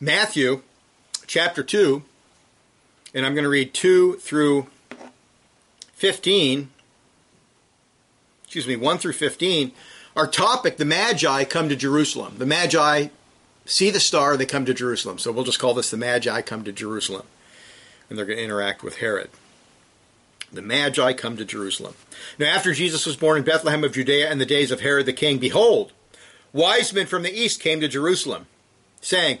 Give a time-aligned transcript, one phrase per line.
[0.00, 0.62] Matthew
[1.26, 2.02] chapter 2,
[3.14, 4.68] and I'm going to read 2 through
[5.94, 6.70] 15.
[8.44, 9.72] Excuse me, 1 through 15.
[10.14, 12.36] Our topic, the Magi come to Jerusalem.
[12.38, 13.08] The Magi
[13.64, 15.18] see the star, they come to Jerusalem.
[15.18, 17.26] So we'll just call this the Magi come to Jerusalem.
[18.08, 19.30] And they're going to interact with Herod.
[20.52, 21.94] The Magi come to Jerusalem.
[22.38, 25.12] Now, after Jesus was born in Bethlehem of Judea in the days of Herod the
[25.12, 25.92] king, behold,
[26.52, 28.46] wise men from the east came to Jerusalem,
[29.02, 29.40] saying,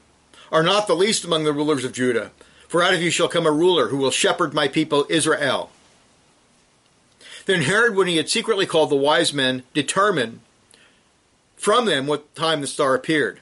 [0.51, 2.31] are not the least among the rulers of Judah,
[2.67, 5.71] for out of you shall come a ruler who will shepherd my people Israel.
[7.45, 10.41] Then Herod, when he had secretly called the wise men, determined
[11.55, 13.39] from them what time the star appeared.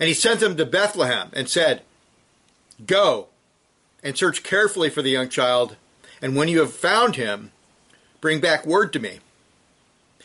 [0.00, 1.82] And he sent them to Bethlehem and said,
[2.86, 3.28] Go
[4.02, 5.76] and search carefully for the young child
[6.20, 7.52] and when you have found him,
[8.20, 9.20] bring back word to me,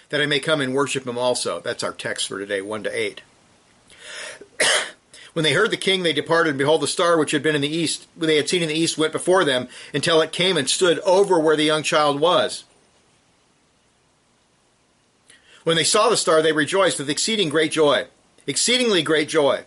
[0.10, 1.60] that I may come and worship him also.
[1.60, 3.22] That's our text for today, 1 to 8.
[5.34, 7.62] When they heard the king, they departed, and behold, the star which had been in
[7.62, 10.70] the east, they had seen in the east, went before them until it came and
[10.70, 12.64] stood over where the young child was.
[15.64, 18.06] When they saw the star, they rejoiced with exceeding great joy.
[18.46, 19.64] Exceedingly great joy.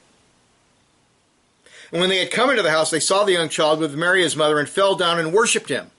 [1.90, 4.22] And when they had come into the house, they saw the young child with Mary
[4.22, 5.90] his mother, and fell down and worshipped him.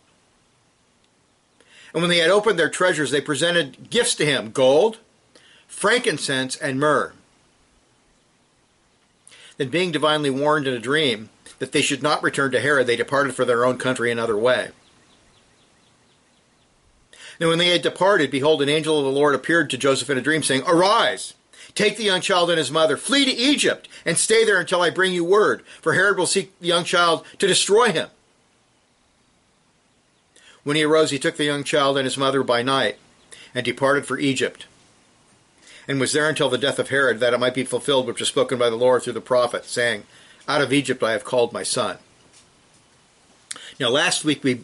[1.94, 5.00] And when they had opened their treasures, they presented gifts to him gold,
[5.68, 7.14] frankincense, and myrrh.
[9.58, 12.96] Then, being divinely warned in a dream that they should not return to Herod, they
[12.96, 14.70] departed for their own country another way.
[17.40, 20.18] And when they had departed, behold, an angel of the Lord appeared to Joseph in
[20.18, 21.34] a dream, saying, Arise,
[21.76, 24.90] take the young child and his mother, flee to Egypt, and stay there until I
[24.90, 28.10] bring you word, for Herod will seek the young child to destroy him.
[30.64, 32.98] When he arose, he took the young child and his mother by night
[33.56, 34.66] and departed for Egypt,
[35.88, 38.30] and was there until the death of Herod, that it might be fulfilled which was
[38.30, 40.04] spoken by the Lord through the prophet, saying,
[40.48, 41.98] Out of Egypt I have called my son.
[43.80, 44.64] Now, last week we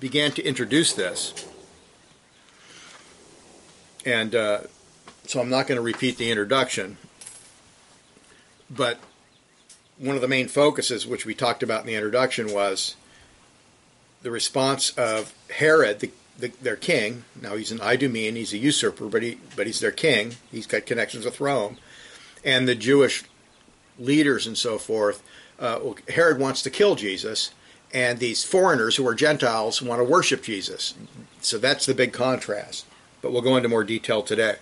[0.00, 1.46] began to introduce this,
[4.04, 4.60] and uh,
[5.26, 6.96] so I'm not going to repeat the introduction,
[8.68, 8.98] but
[9.98, 12.96] one of the main focuses, which we talked about in the introduction, was
[14.22, 17.24] the response of Herod, the, the, their king.
[17.40, 20.36] Now he's an Idumean, he's a usurper, but he but he's their king.
[20.50, 21.78] He's got connections with Rome,
[22.44, 23.24] and the Jewish
[23.98, 25.22] leaders and so forth.
[25.58, 27.52] Uh, Herod wants to kill Jesus,
[27.92, 30.94] and these foreigners who are Gentiles want to worship Jesus.
[31.40, 32.86] So that's the big contrast.
[33.20, 34.56] But we'll go into more detail today.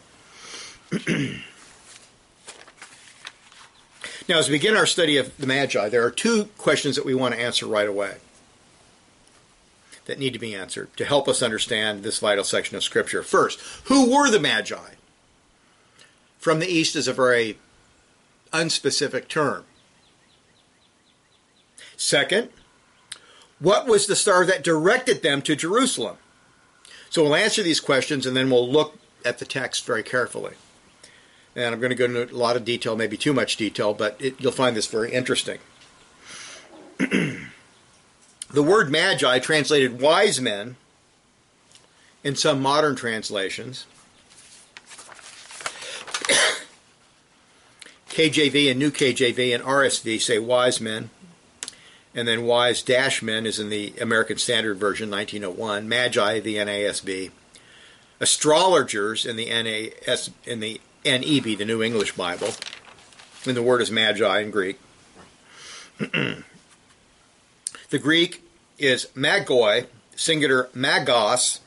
[4.28, 7.14] now, as we begin our study of the Magi, there are two questions that we
[7.14, 8.16] want to answer right away
[10.10, 13.22] that need to be answered to help us understand this vital section of Scripture.
[13.22, 14.94] First, who were the Magi?
[16.36, 17.58] From the east is a very
[18.52, 19.66] unspecific term.
[21.96, 22.48] Second,
[23.60, 26.16] what was the star that directed them to Jerusalem?
[27.08, 30.54] So we'll answer these questions and then we'll look at the text very carefully.
[31.54, 34.16] And I'm going to go into a lot of detail, maybe too much detail, but
[34.18, 35.60] it, you'll find this very interesting.
[38.52, 40.74] The word magi, translated wise men,
[42.24, 43.86] in some modern translations,
[48.10, 51.10] KJV and New KJV and RSV say wise men,
[52.12, 57.30] and then wise dash men is in the American Standard Version 1901, magi the NASB,
[58.18, 62.48] astrologers in the NAS in the NEB, the New English Bible,
[63.46, 64.80] and the word is magi in Greek.
[67.90, 68.44] The Greek
[68.80, 69.86] is magoi,
[70.16, 71.60] singular magos.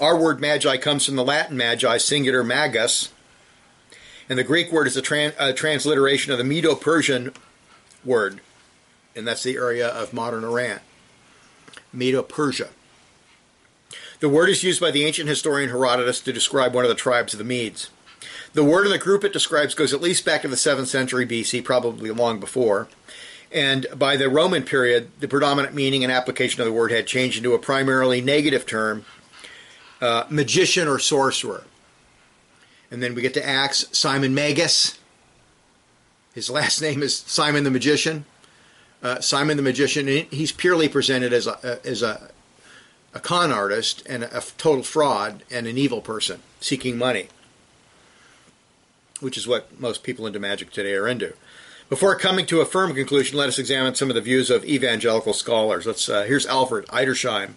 [0.00, 3.10] Our word magi comes from the Latin magi, singular magus.
[4.28, 7.32] And the Greek word is a, tran- a transliteration of the Medo Persian
[8.04, 8.40] word,
[9.14, 10.80] and that's the area of modern Iran.
[11.92, 12.68] Medo Persia.
[14.20, 17.34] The word is used by the ancient historian Herodotus to describe one of the tribes
[17.34, 17.90] of the Medes.
[18.54, 21.26] The word in the group it describes goes at least back to the 7th century
[21.26, 22.88] BC, probably long before.
[23.52, 27.36] And by the Roman period, the predominant meaning and application of the word had changed
[27.36, 29.04] into a primarily negative term,
[30.00, 31.64] uh, magician or sorcerer.
[32.90, 34.98] And then we get to Acts, Simon Magus,
[36.34, 38.24] His last name is Simon the Magician.
[39.02, 42.30] Uh, Simon the Magician, he's purely presented as a, as a,
[43.12, 47.28] a con artist and a total fraud and an evil person seeking money,
[49.20, 51.34] which is what most people into magic today are into.
[51.92, 55.34] Before coming to a firm conclusion, let us examine some of the views of evangelical
[55.34, 55.84] scholars.
[55.84, 57.56] Let's uh, here's Alfred Edersheim,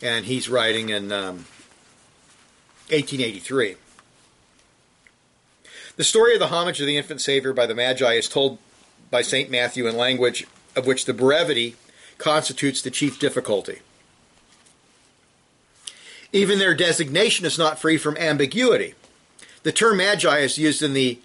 [0.00, 1.46] and he's writing in um,
[2.88, 3.74] 1883.
[5.96, 8.58] The story of the homage of the infant Savior by the Magi is told
[9.10, 9.50] by St.
[9.50, 10.46] Matthew in language
[10.76, 11.74] of which the brevity
[12.18, 13.80] constitutes the chief difficulty.
[16.32, 18.94] Even their designation is not free from ambiguity.
[19.64, 21.18] The term Magi is used in the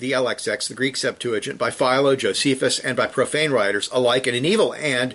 [0.00, 4.44] the LXX, the Greek Septuagint, by Philo, Josephus, and by profane writers alike in an
[4.44, 5.14] evil and,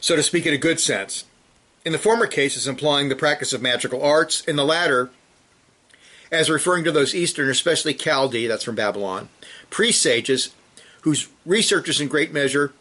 [0.00, 1.24] so to speak, in a good sense.
[1.84, 5.10] In the former cases, implying the practice of magical arts, in the latter,
[6.32, 9.28] as referring to those Eastern, especially Chaldee, that's from Babylon,
[9.70, 10.50] presages,
[11.02, 12.72] whose researchers in great measure,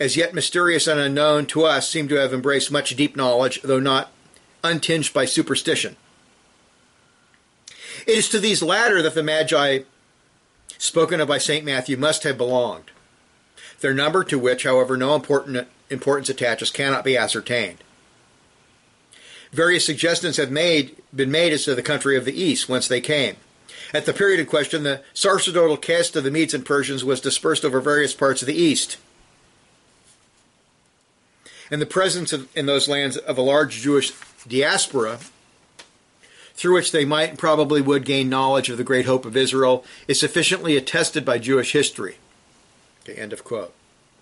[0.00, 3.78] as yet mysterious and unknown to us, seem to have embraced much deep knowledge, though
[3.78, 4.10] not
[4.64, 5.96] untinged by superstition.
[8.06, 9.80] It is to these latter that the Magi
[10.82, 11.64] spoken of by St.
[11.64, 12.90] Matthew must have belonged.
[13.80, 17.78] Their number, to which, however, no important importance attaches, cannot be ascertained.
[19.52, 23.00] Various suggestions have made, been made as to the country of the East, whence they
[23.00, 23.36] came.
[23.94, 27.64] At the period in question, the sacerdotal caste of the Medes and Persians was dispersed
[27.64, 28.96] over various parts of the East.
[31.70, 34.12] And the presence of, in those lands of a large Jewish
[34.48, 35.20] diaspora,
[36.54, 39.84] through which they might and probably would gain knowledge of the great hope of Israel,
[40.08, 42.16] is sufficiently attested by Jewish history.
[43.02, 43.72] Okay, end of quote.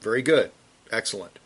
[0.00, 0.50] Very good.
[0.90, 1.38] Excellent.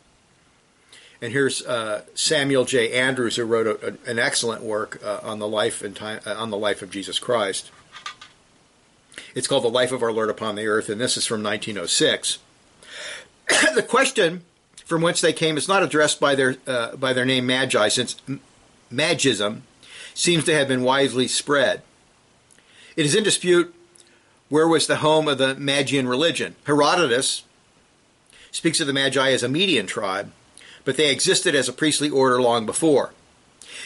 [1.20, 2.92] And here's uh, Samuel J.
[2.92, 6.34] Andrews, who wrote a, a, an excellent work uh, on the life and time, uh,
[6.34, 7.70] on the life of Jesus Christ.
[9.34, 12.38] It's called "The Life of Our Lord Upon the Earth," and this is from 1906.
[13.74, 14.42] the question
[14.84, 18.16] from whence they came is not addressed by their uh, by their name Magi, since
[18.92, 19.62] Magism
[20.14, 21.82] seems to have been widely spread.
[22.96, 23.74] It is in dispute
[24.48, 26.54] where was the home of the Magian religion.
[26.64, 27.42] Herodotus
[28.50, 30.30] speaks of the Magi as a Median tribe
[30.84, 33.12] but they existed as a priestly order long before.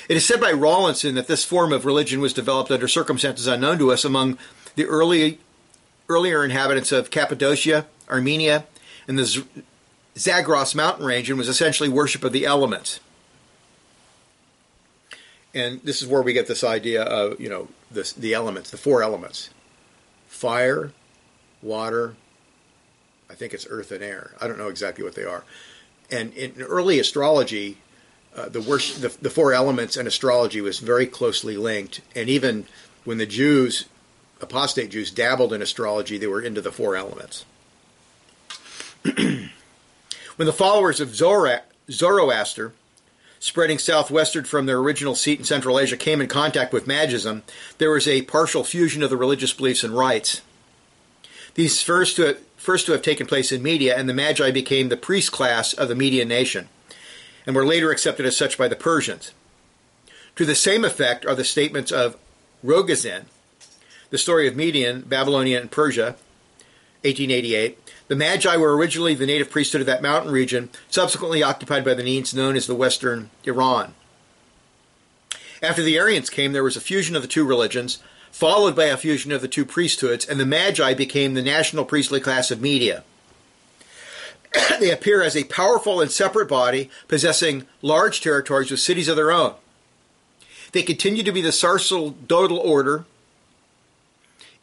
[0.09, 3.79] It is said by Rawlinson that this form of religion was developed under circumstances unknown
[3.79, 4.39] to us among
[4.75, 5.39] the early,
[6.09, 8.67] earlier inhabitants of Cappadocia, Armenia,
[9.07, 9.45] and the
[10.17, 13.01] Zagros mountain range and was essentially worship of the elements.
[15.55, 18.77] And this is where we get this idea of, you know, this, the elements, the
[18.77, 19.51] four elements
[20.27, 20.93] fire,
[21.63, 22.15] water,
[23.31, 24.33] I think it's earth and air.
[24.41, 25.43] I don't know exactly what they are
[26.11, 27.79] and in early astrology,
[28.35, 32.01] uh, the, worship, the, the four elements and astrology was very closely linked.
[32.15, 32.67] And even
[33.05, 33.87] when the Jews,
[34.41, 37.45] apostate Jews, dabbled in astrology, they were into the four elements.
[39.03, 39.51] when
[40.37, 42.73] the followers of Zoroaster,
[43.41, 47.43] spreading southwestward from their original seat in Central Asia, came in contact with Magism,
[47.79, 50.43] there was a partial fusion of the religious beliefs and rites.
[51.55, 54.97] These first to first to have taken place in Media, and the Magi became the
[54.97, 56.69] priest class of the Median nation,
[57.47, 59.33] and were later accepted as such by the Persians.
[60.37, 62.17] To the same effect are the statements of
[62.65, 63.25] Ragozin,
[64.11, 66.17] the story of Median, Babylonia, and Persia,
[67.03, 67.79] 1888.
[68.09, 72.03] The Magi were originally the native priesthood of that mountain region, subsequently occupied by the
[72.03, 73.95] Neans known as the Western Iran.
[75.63, 77.99] After the Aryans came, there was a fusion of the two religions,
[78.31, 82.21] followed by a fusion of the two priesthoods, and the Magi became the national priestly
[82.21, 83.05] class of Media.
[84.81, 89.33] they appear as a powerful and separate body possessing large territories with cities of their
[89.33, 89.55] own.
[90.73, 93.05] They continue to be the sacerdotal order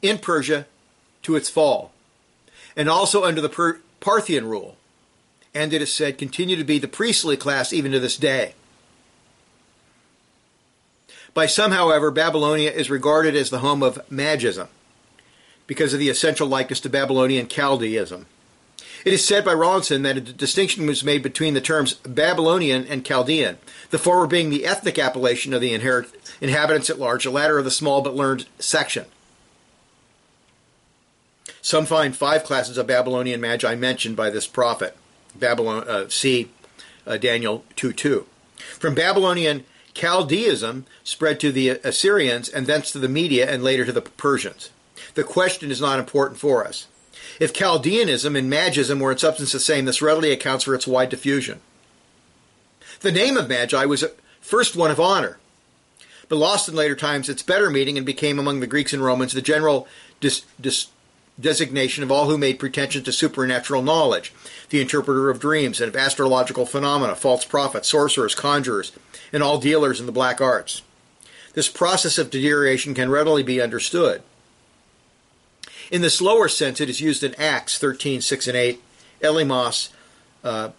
[0.02, 0.66] in Persia
[1.24, 1.92] to its fall,
[2.76, 4.78] and also under the per- Parthian rule,
[5.54, 8.54] and it is said continue to be the priestly class even to this day.
[11.34, 14.68] By some, however, Babylonia is regarded as the home of Magism
[15.68, 18.26] because of the essential likeness to Babylonian Chaldeism.
[19.04, 23.06] It is said by Rawlinson that a distinction was made between the terms Babylonian and
[23.06, 23.58] Chaldean,
[23.92, 27.72] the former being the ethnic appellation of the inhabitants at large, the latter of the
[27.72, 29.06] small but learned section.
[31.66, 34.96] Some find five classes of Babylonian magi mentioned by this prophet.
[35.34, 36.52] Babylon, uh, see
[37.08, 38.28] uh, Daniel 2 2.
[38.56, 43.92] From Babylonian Chaldeism spread to the Assyrians and thence to the Media and later to
[43.92, 44.70] the Persians.
[45.16, 46.86] The question is not important for us.
[47.40, 51.10] If Chaldeanism and Magism were in substance the same, this readily accounts for its wide
[51.10, 51.62] diffusion.
[53.00, 55.40] The name of Magi was at first one of honor,
[56.30, 59.34] but lost in later times its better meaning and became among the Greeks and Romans
[59.34, 59.88] the general
[60.20, 60.90] dis, dis,
[61.40, 64.34] designation of all who made pretension to supernatural knowledge,
[64.70, 68.92] the interpreter of dreams and of astrological phenomena, false prophets, sorcerers, conjurers,
[69.34, 70.82] and all dealers in the black arts.
[71.54, 74.22] This process of deterioration can readily be understood.
[75.92, 78.82] In the slower sense, it is used in Acts 13, 6 and 8,
[79.22, 79.90] Elymas,
[80.44, 80.70] uh,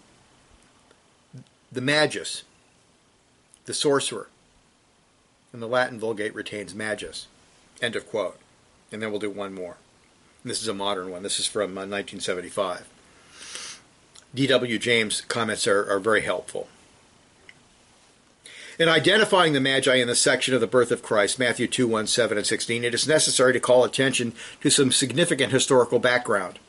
[1.70, 2.42] the magus,
[3.66, 4.28] the sorcerer.
[5.52, 7.26] And the Latin Vulgate retains magus.
[7.80, 8.38] End of quote.
[8.90, 9.76] And then we'll do one more.
[10.46, 11.24] This is a modern one.
[11.24, 12.88] This is from uh, 1975.
[14.32, 14.78] D.W.
[14.78, 16.68] James' comments are, are very helpful.
[18.78, 22.06] In identifying the Magi in the section of the birth of Christ, Matthew 2 1,
[22.06, 26.60] 7, and 16, it is necessary to call attention to some significant historical background.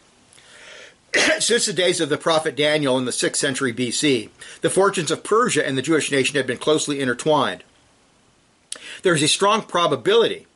[1.40, 4.30] Since the days of the prophet Daniel in the 6th century BC,
[4.62, 7.64] the fortunes of Persia and the Jewish nation had been closely intertwined.
[9.04, 10.48] There is a strong probability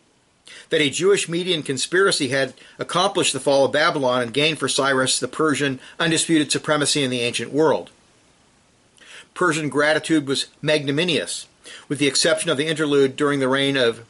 [0.70, 5.20] that a Jewish Median conspiracy had accomplished the fall of Babylon and gained for Cyrus
[5.20, 7.90] the Persian undisputed supremacy in the ancient world.
[9.34, 11.48] Persian gratitude was magnanimous,
[11.88, 14.06] with the exception of the interlude during the reign of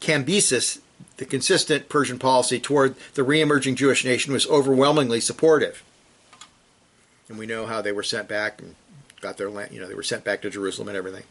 [0.00, 0.80] Cambyses,
[1.16, 5.82] the consistent Persian policy toward the re-emerging Jewish nation was overwhelmingly supportive.
[7.28, 8.74] And we know how they were sent back and
[9.20, 11.24] got their land, you know, they were sent back to Jerusalem and everything.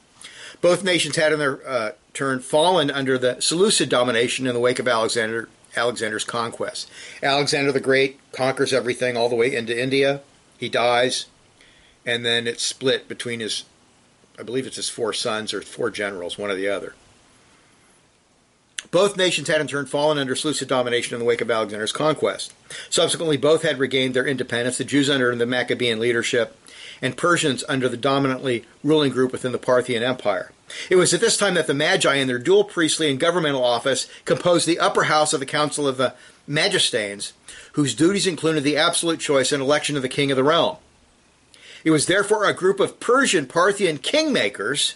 [0.61, 4.79] Both nations had in their uh, turn fallen under the Seleucid domination in the wake
[4.79, 6.89] of Alexander Alexander's conquest.
[7.21, 10.21] Alexander the Great conquers everything all the way into India.
[10.57, 11.27] He dies,
[12.05, 13.65] and then it's split between his,
[14.37, 16.95] I believe it's his four sons or four generals, one or the other.
[18.91, 22.53] Both nations had in turn fallen under Seleucid domination in the wake of Alexander's conquest.
[22.89, 26.57] Subsequently, both had regained their independence, the Jews under the Maccabean leadership,
[27.01, 30.51] and Persians under the dominantly ruling group within the Parthian Empire.
[30.89, 34.07] It was at this time that the Magi, in their dual priestly and governmental office,
[34.25, 36.13] composed the upper house of the Council of the
[36.47, 37.33] Magistanes,
[37.73, 40.77] whose duties included the absolute choice and election of the king of the realm.
[41.83, 44.95] It was therefore a group of Persian Parthian kingmakers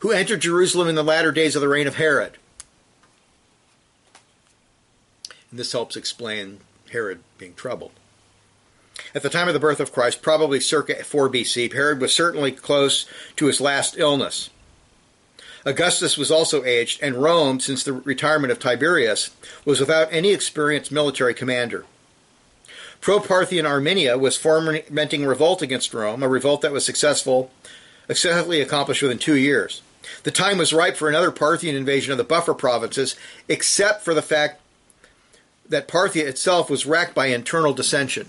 [0.00, 2.32] who entered Jerusalem in the latter days of the reign of Herod.
[5.50, 6.60] And this helps explain
[6.90, 7.92] Herod being troubled.
[9.14, 12.50] At the time of the birth of Christ, probably circa 4 BC, Herod was certainly
[12.50, 13.04] close
[13.36, 14.48] to his last illness.
[15.64, 19.30] Augustus was also aged, and Rome, since the retirement of Tiberius,
[19.64, 21.84] was without any experienced military commander.
[23.00, 27.50] Pro Parthian Armenia was fomenting revolt against Rome, a revolt that was successful,
[28.06, 29.82] successfully accomplished within two years.
[30.24, 33.14] The time was ripe for another Parthian invasion of the buffer provinces,
[33.48, 34.60] except for the fact
[35.68, 38.28] that Parthia itself was racked by internal dissension.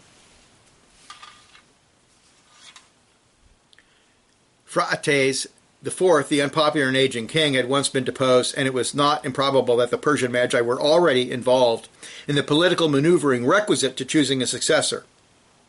[4.73, 5.45] Phraates
[5.91, 9.77] fourth, the unpopular and aging king, had once been deposed, and it was not improbable
[9.77, 11.89] that the Persian Magi were already involved
[12.27, 15.05] in the political maneuvering requisite to choosing a successor.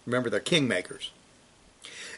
[0.06, 1.10] Remember, they're kingmakers.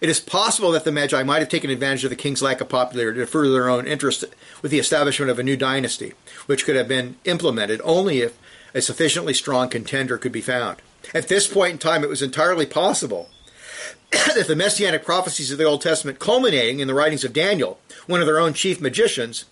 [0.01, 2.69] It is possible that the Magi might have taken advantage of the king's lack of
[2.69, 4.25] popularity to further their own interest
[4.63, 6.13] with the establishment of a new dynasty,
[6.45, 8.39] which could have been implemented only if
[8.75, 10.83] a sufficiently strong contender could be found.
[11.15, 13.31] At this point in time, it was entirely possible
[14.11, 18.21] that the messianic prophecies of the Old Testament, culminating in the writings of Daniel, one
[18.21, 19.45] of their own chief magicians,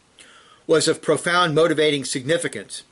[0.67, 2.83] was of profound motivating significance.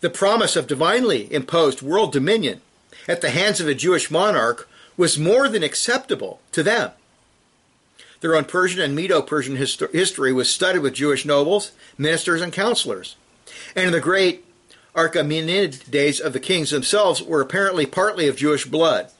[0.00, 2.60] The promise of divinely imposed world dominion
[3.08, 6.90] at the hands of a Jewish monarch was more than acceptable to them.
[8.20, 13.16] Their own Persian and Medo Persian history was studied with Jewish nobles, ministers, and counselors.
[13.76, 14.44] And in the great
[14.94, 19.10] Achaemenid days of the kings themselves were apparently partly of Jewish blood.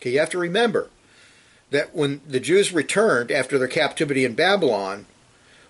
[0.00, 0.90] Okay, you have to remember
[1.70, 5.06] that when the Jews returned after their captivity in Babylon,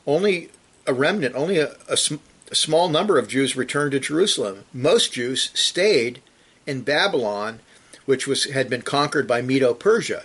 [0.07, 0.51] only
[0.87, 2.17] a remnant, only a, a, sm-
[2.51, 4.65] a small number of Jews returned to Jerusalem.
[4.73, 6.21] Most Jews stayed
[6.67, 7.61] in Babylon,
[8.07, 10.25] which was had been conquered by Medo-Persia,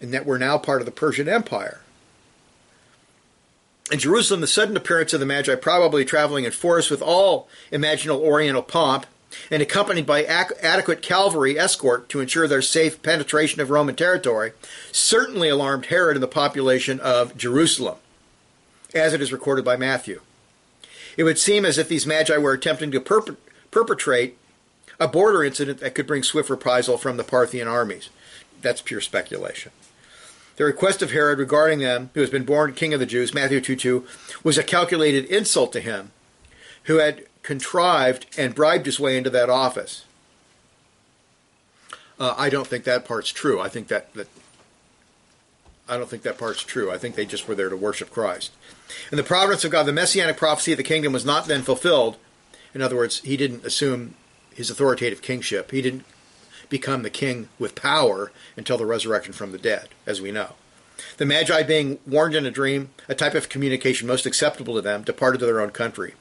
[0.00, 1.80] and that were now part of the Persian Empire.
[3.92, 8.22] In Jerusalem, the sudden appearance of the Magi, probably traveling in force with all imaginable
[8.22, 9.06] Oriental pomp,
[9.50, 14.52] and accompanied by ac- adequate cavalry escort to ensure their safe penetration of Roman territory,
[14.92, 17.96] certainly alarmed Herod and the population of Jerusalem,
[18.94, 20.20] as it is recorded by Matthew.
[21.16, 23.36] It would seem as if these magi were attempting to perp-
[23.70, 24.36] perpetrate
[25.00, 28.10] a border incident that could bring swift reprisal from the Parthian armies.
[28.62, 29.72] That's pure speculation.
[30.56, 33.60] The request of Herod regarding them, who has been born king of the Jews, Matthew
[33.60, 34.06] 2 2,
[34.44, 36.12] was a calculated insult to him,
[36.84, 40.04] who had contrived and bribed his way into that office.
[42.18, 43.60] Uh, I don't think that part's true.
[43.60, 44.28] I think that, that
[45.88, 46.90] I don't think that part's true.
[46.90, 48.52] I think they just were there to worship Christ.
[49.12, 52.16] In the providence of God, the messianic prophecy of the kingdom was not then fulfilled.
[52.74, 54.14] In other words, he didn't assume
[54.54, 55.70] his authoritative kingship.
[55.70, 56.04] He didn't
[56.70, 60.54] become the king with power until the resurrection from the dead, as we know.
[61.18, 65.02] The Magi, being warned in a dream, a type of communication most acceptable to them,
[65.02, 66.14] departed to their own country.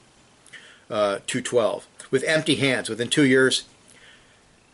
[0.93, 1.87] Uh, 212.
[2.11, 3.63] With empty hands, within two years,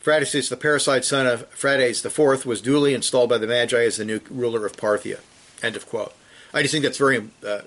[0.04, 4.04] Phraates, the parricide son of Phraates IV, was duly installed by the Magi as the
[4.04, 5.22] new ruler of Parthia.
[5.64, 6.14] End of quote.
[6.54, 7.62] I just think that's very, uh,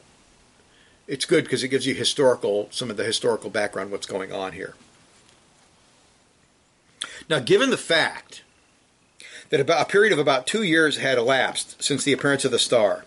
[1.07, 4.53] it's good because it gives you historical, some of the historical background, what's going on
[4.53, 4.75] here.
[7.31, 8.43] Now, given the fact
[9.49, 12.59] that about a period of about two years had elapsed since the appearance of the
[12.59, 13.07] star,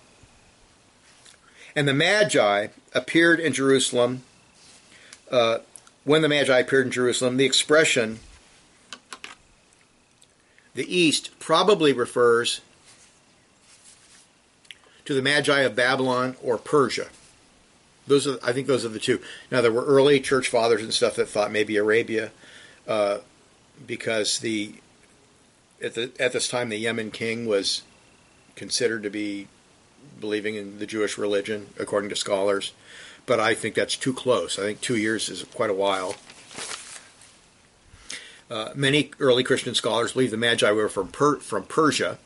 [1.76, 4.24] and the Magi appeared in Jerusalem,
[5.32, 5.60] uh,
[6.04, 8.20] when the Magi appeared in Jerusalem, the expression
[10.76, 12.62] the East probably refers
[15.06, 17.08] to the Magi of Babylon or Persia.
[18.08, 19.20] Those are, I think, those are the two.
[19.50, 22.32] Now there were early church fathers and stuff that thought maybe Arabia,
[22.88, 23.20] uh,
[23.88, 24.76] because the
[25.82, 27.82] at the at this time the Yemen king was
[28.56, 29.48] considered to be
[30.20, 32.74] believing in the Jewish religion, according to scholars.
[33.26, 34.60] But I think that's too close.
[34.60, 36.16] I think two years is quite a while.
[38.50, 42.20] Uh, many early Christian scholars believe the Magi were from per- from Persia,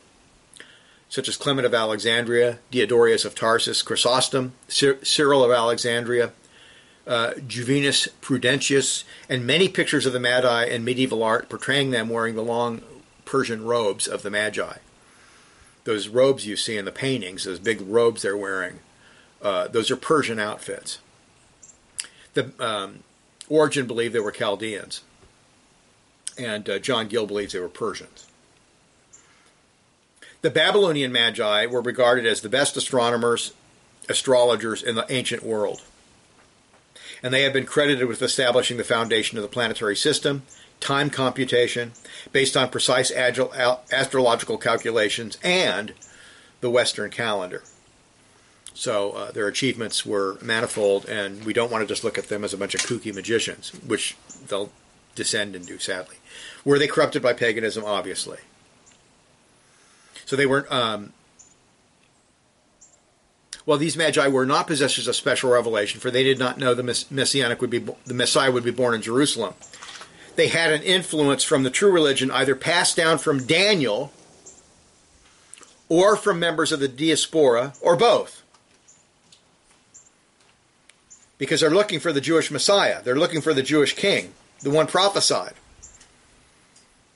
[1.08, 6.32] such as Clement of Alexandria, Diodorus of Tarsus, Chrysostom, Cyril of Alexandria,
[7.06, 12.34] uh, Juvencus Prudentius, and many pictures of the Magi in medieval art portraying them wearing
[12.34, 12.82] the long
[13.24, 14.74] Persian robes of the Magi.
[15.84, 18.80] Those robes you see in the paintings, those big robes they're wearing,
[19.42, 20.98] uh, those are Persian outfits.
[22.34, 23.00] The um,
[23.48, 25.02] Origen believed they were Chaldeans,
[26.38, 28.26] and uh, John Gill believes they were Persians.
[30.42, 33.52] The Babylonian Magi were regarded as the best astronomers,
[34.08, 35.82] astrologers in the ancient world.
[37.22, 40.42] And they have been credited with establishing the foundation of the planetary system,
[40.80, 41.92] time computation,
[42.32, 43.52] based on precise agile,
[43.92, 45.92] astrological calculations, and
[46.62, 47.62] the Western calendar.
[48.74, 52.44] So uh, their achievements were manifold, and we don't want to just look at them
[52.44, 54.16] as a bunch of kooky magicians, which
[54.48, 54.70] they'll
[55.14, 56.16] descend into, sadly.
[56.64, 57.84] Were they corrupted by paganism?
[57.84, 58.38] Obviously.
[60.24, 60.70] So they weren't.
[60.70, 61.12] Um,
[63.66, 67.06] well, these magi were not possessors of special revelation, for they did not know the
[67.10, 69.54] messianic would be the Messiah would be born in Jerusalem.
[70.36, 74.12] They had an influence from the true religion, either passed down from Daniel
[75.88, 78.39] or from members of the diaspora, or both.
[81.40, 84.86] Because they're looking for the Jewish Messiah, they're looking for the Jewish king, the one
[84.86, 85.54] prophesied.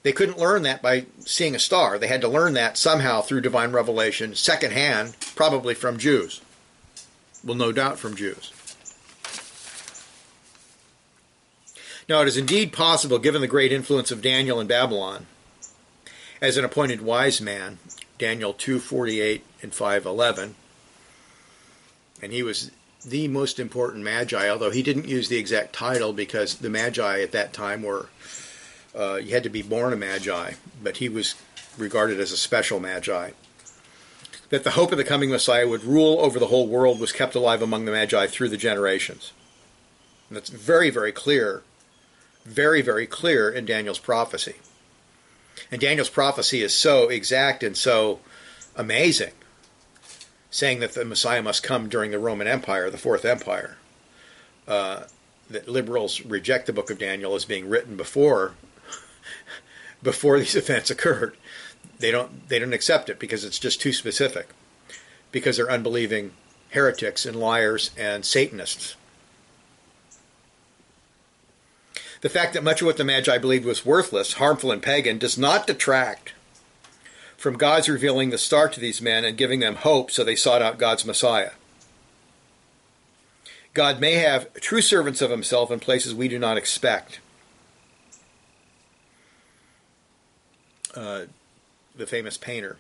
[0.03, 1.99] They couldn't learn that by seeing a star.
[1.99, 6.41] They had to learn that somehow through divine revelation, secondhand, probably from Jews.
[7.45, 8.51] Well, no doubt from Jews.
[12.09, 15.27] Now, it is indeed possible, given the great influence of Daniel in Babylon,
[16.41, 17.79] as an appointed wise man,
[18.19, 20.55] Daniel 2:48 and 5:11,
[22.23, 22.71] and he was
[23.05, 27.33] the most important magi, although he didn't use the exact title because the magi at
[27.33, 28.09] that time were
[28.97, 31.35] uh, you had to be born a magi, but he was
[31.77, 33.31] regarded as a special magi.
[34.51, 37.35] That the hope of the coming Messiah would rule over the whole world was kept
[37.35, 39.33] alive among the magi through the generations.
[40.29, 41.63] And that's very, very clear,
[42.45, 44.57] very, very clear in Daniel's prophecy.
[45.71, 48.21] And Daniel's prophecy is so exact and so
[48.77, 49.33] amazing,
[50.55, 53.77] saying that the Messiah must come during the Roman Empire, the Fourth Empire.
[54.69, 55.03] Uh,
[55.51, 58.55] that liberals reject the book of Daniel as being written before
[60.03, 61.37] before these events occurred.
[61.99, 64.51] They don't they don't accept it because it's just too specific.
[65.33, 66.31] Because they're unbelieving
[66.71, 68.95] heretics and liars and Satanists.
[72.21, 75.37] The fact that much of what the Magi believed was worthless, harmful, and pagan does
[75.37, 76.33] not detract
[77.45, 80.63] from God's revealing the star to these men and giving them hope so they sought
[80.63, 81.51] out God's Messiah.
[83.75, 87.21] God may have true servants of himself in places we do not expect.
[90.95, 91.25] uh,
[91.95, 92.79] the famous painter,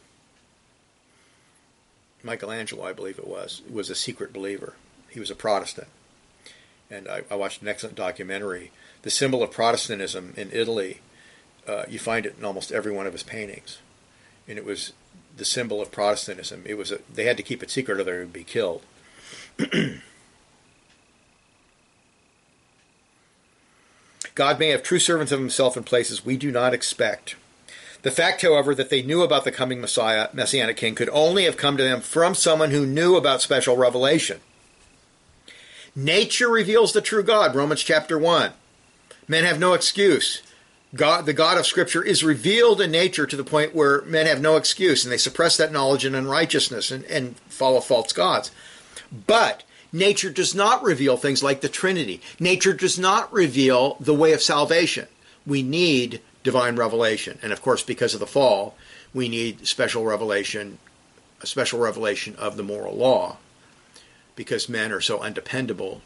[2.22, 4.74] Michelangelo, I believe it was, was a secret believer.
[5.11, 5.88] He was a Protestant.
[6.90, 8.70] And I, I watched an excellent documentary.
[9.03, 11.00] The symbol of Protestantism in Italy,
[11.68, 13.79] uh, you find it in almost every one of his paintings.
[14.46, 14.92] And it was
[15.37, 16.62] the symbol of Protestantism.
[16.64, 18.83] It was a, they had to keep it secret or they would be killed.
[24.35, 27.37] God may have true servants of himself in places we do not expect.
[28.02, 31.57] The fact, however, that they knew about the coming Messiah, Messianic King, could only have
[31.57, 34.40] come to them from someone who knew about special revelation.
[35.96, 38.52] Nature reveals the true God, Romans chapter 1.
[39.26, 40.42] Men have no excuse.
[40.94, 44.40] God, the God of Scripture is revealed in nature to the point where men have
[44.40, 48.50] no excuse and they suppress that knowledge in unrighteousness and, and follow false gods.
[49.26, 52.20] But nature does not reveal things like the Trinity.
[52.38, 55.09] Nature does not reveal the way of salvation.
[55.46, 57.38] We need divine revelation.
[57.42, 58.76] And of course, because of the fall,
[59.12, 60.78] we need special revelation,
[61.40, 63.38] a special revelation of the moral law,
[64.37, 66.02] because men are so undependable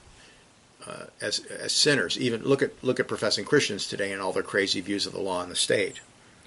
[0.88, 2.18] uh, as as sinners.
[2.18, 5.20] Even look at look at professing Christians today and all their crazy views of the
[5.20, 6.00] law and the state,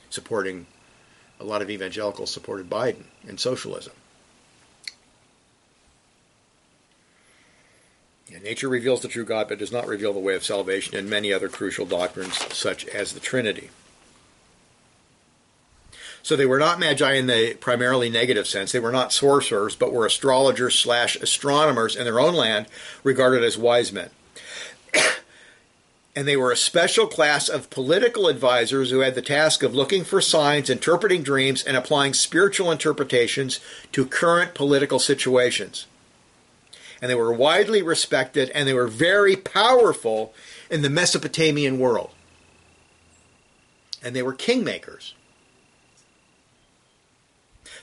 [0.10, 0.66] supporting
[1.40, 3.94] a lot of evangelicals supported Biden and socialism.
[8.44, 11.32] Nature reveals the true God, but does not reveal the way of salvation and many
[11.32, 13.70] other crucial doctrines, such as the Trinity.
[16.24, 18.72] So they were not magi in the primarily negative sense.
[18.72, 22.68] They were not sorcerers, but were astrologers slash astronomers in their own land,
[23.04, 24.10] regarded as wise men.
[26.16, 30.04] and they were a special class of political advisors who had the task of looking
[30.04, 33.60] for signs, interpreting dreams, and applying spiritual interpretations
[33.92, 35.88] to current political situations.
[37.02, 40.34] And they were widely respected and they were very powerful
[40.70, 42.12] in the Mesopotamian world.
[44.04, 45.14] And they were kingmakers.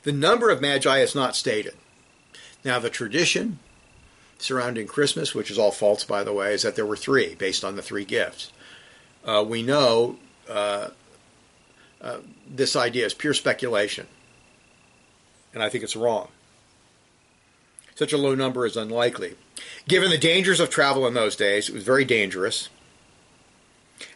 [0.03, 1.75] The number of magi is not stated.
[2.65, 3.59] Now, the tradition
[4.39, 7.65] surrounding Christmas, which is all false, by the way, is that there were three based
[7.65, 8.53] on the three gifts.
[9.25, 10.17] Uh, we know
[10.49, 10.89] uh,
[12.01, 14.07] uh, this idea is pure speculation,
[15.53, 16.29] and I think it's wrong.
[17.95, 19.35] Such a low number is unlikely.
[19.89, 22.69] Given the dangers of travel in those days, it was very dangerous,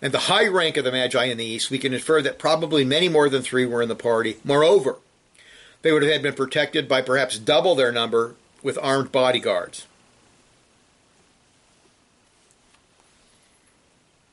[0.00, 2.84] and the high rank of the Magi in the East, we can infer that probably
[2.84, 4.36] many more than three were in the party.
[4.44, 4.98] Moreover,
[5.82, 9.88] they would have been protected by perhaps double their number with armed bodyguards.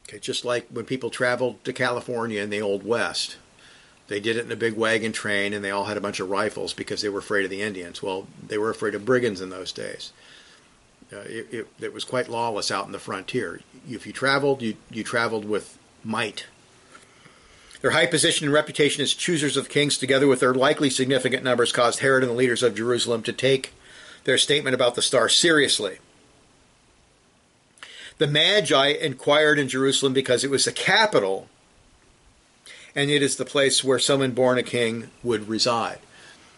[0.09, 3.37] Okay, just like when people traveled to California in the Old West,
[4.07, 6.31] they did it in a big wagon train and they all had a bunch of
[6.31, 8.01] rifles because they were afraid of the Indians.
[8.01, 10.11] Well, they were afraid of brigands in those days.
[11.13, 13.61] Uh, it, it, it, was quite lawless out in the frontier.
[13.87, 16.47] If you traveled, you, you traveled with might.
[17.81, 21.71] Their high position and reputation as choosers of kings, together with their likely significant numbers,
[21.71, 23.73] caused Herod and the leaders of Jerusalem to take
[24.23, 25.99] their statement about the star seriously.
[28.19, 31.47] The Magi inquired in Jerusalem because it was the capital
[32.95, 35.99] and it is the place where someone born a king would reside.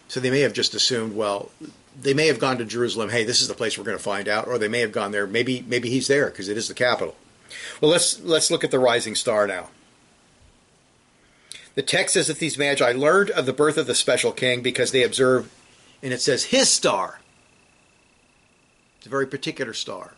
[0.08, 1.50] So they may have just assumed, well,
[1.98, 4.28] they may have gone to Jerusalem, hey, this is the place we're going to find
[4.28, 6.74] out, or they may have gone there, maybe maybe he's there because it is the
[6.74, 7.14] capital.
[7.80, 9.70] Well, let's let's look at the rising star now.
[11.74, 14.90] The text says that these magi learned of the birth of the special king because
[14.90, 15.50] they observed,
[16.02, 17.20] and it says his star.
[18.98, 20.14] It's a very particular star.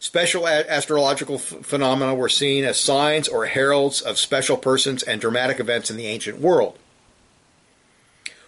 [0.00, 5.90] Special astrological phenomena were seen as signs or heralds of special persons and dramatic events
[5.90, 6.78] in the ancient world.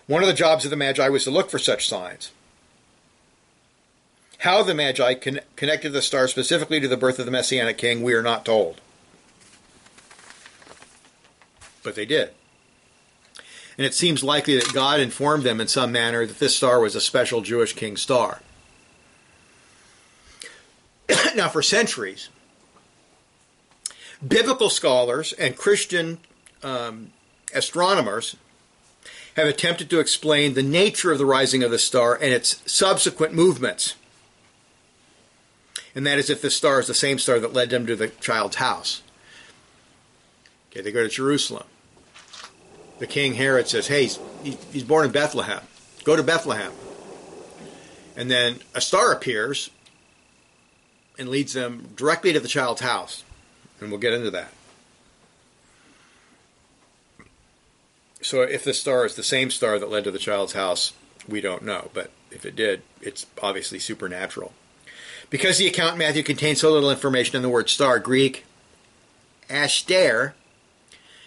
[0.07, 2.33] One of the jobs of the Magi was to look for such signs.
[4.39, 8.03] How the Magi con- connected the star specifically to the birth of the Messianic king,
[8.03, 8.81] we are not told.
[11.83, 12.31] But they did.
[13.77, 16.97] And it seems likely that God informed them in some manner that this star was
[16.97, 18.41] a special Jewish king star.
[21.37, 22.29] now, for centuries,
[24.27, 26.19] biblical scholars and Christian
[26.63, 27.13] um,
[27.55, 28.37] astronomers
[29.37, 33.33] have attempted to explain the nature of the rising of the star and its subsequent
[33.33, 33.95] movements.
[35.95, 38.09] And that is if the star is the same star that led them to the
[38.09, 39.03] child's house.
[40.71, 41.65] Okay, they go to Jerusalem.
[42.99, 44.09] The king Herod says, Hey,
[44.43, 45.61] he's born in Bethlehem.
[46.05, 46.73] Go to Bethlehem.
[48.17, 49.71] And then a star appears
[51.23, 53.23] and leads them directly to the child's house.
[53.81, 54.53] And we'll get into that.
[58.21, 60.93] So if the star is the same star that led to the child's house,
[61.29, 61.91] we don't know.
[61.95, 64.53] But if it did, it's obviously supernatural.
[65.31, 68.45] Because the account in Matthew contains so little information on the word star, Greek
[69.49, 70.33] ashter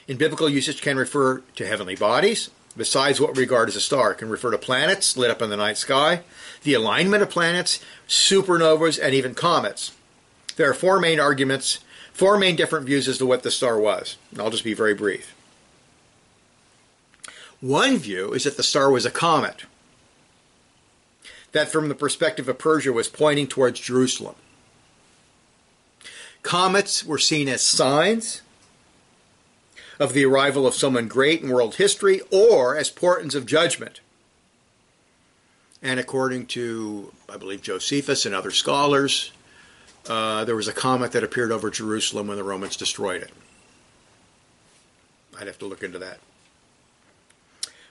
[0.08, 4.14] in biblical usage can refer to heavenly bodies, besides what we regard as a star.
[4.14, 6.22] Can refer to planets lit up in the night sky,
[6.64, 9.92] the alignment of planets, supernovas, and even comets.
[10.56, 11.80] There are four main arguments,
[12.14, 14.18] four main different views as to what the star was.
[14.32, 15.34] And I'll just be very brief.
[17.62, 19.64] One view is that the star was a comet,
[21.52, 24.36] that from the perspective of Persia was pointing towards Jerusalem.
[26.44, 28.42] Comets were seen as signs
[30.00, 34.02] of the arrival of someone great in world history or as portents of judgment.
[35.82, 39.32] And according to, I believe, Josephus and other scholars,
[40.08, 43.32] uh, there was a comet that appeared over Jerusalem when the Romans destroyed it.
[45.40, 46.20] I'd have to look into that.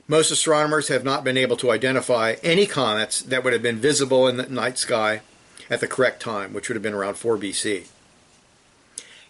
[0.06, 4.28] Most astronomers have not been able to identify any comets that would have been visible
[4.28, 5.22] in the night sky
[5.70, 7.86] at the correct time, which would have been around 4 BC.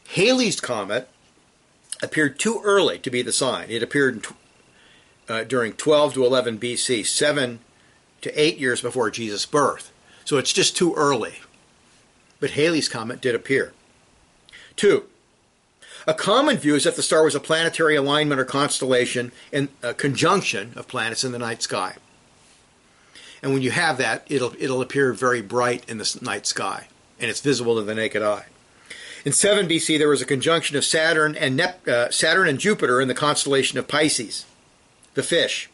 [0.09, 1.09] Halley's comet
[2.05, 3.71] appeared too early to be the sign.
[3.71, 4.27] It appeared
[5.29, 7.61] uh, during 12 to 11 BC, seven
[8.21, 9.93] to eight years before Jesus' birth.
[10.25, 11.37] So it's just too early.
[12.41, 13.73] But Halley's comet did appear.
[14.77, 15.05] Two,
[16.07, 19.95] a common view is that the star was a planetary alignment or constellation and a
[19.95, 21.97] conjunction of planets in the night sky.
[23.43, 26.89] And when you have that, it'll, it'll appear very bright in the night sky,
[27.21, 28.47] and it's visible to the naked eye.
[29.25, 33.01] In 7 BC, there was a conjunction of Saturn and, Nep- uh, Saturn and Jupiter
[33.01, 34.45] in the constellation of Pisces,
[35.15, 35.71] the fish.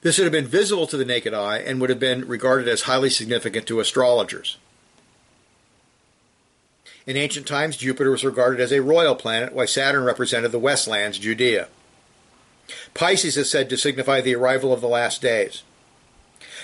[0.00, 2.82] This would have been visible to the naked eye and would have been regarded as
[2.82, 4.56] highly significant to astrologers.
[7.06, 11.18] In ancient times, Jupiter was regarded as a royal planet, while Saturn represented the Westlands,
[11.18, 11.68] Judea.
[12.94, 15.62] Pisces is said to signify the arrival of the last days.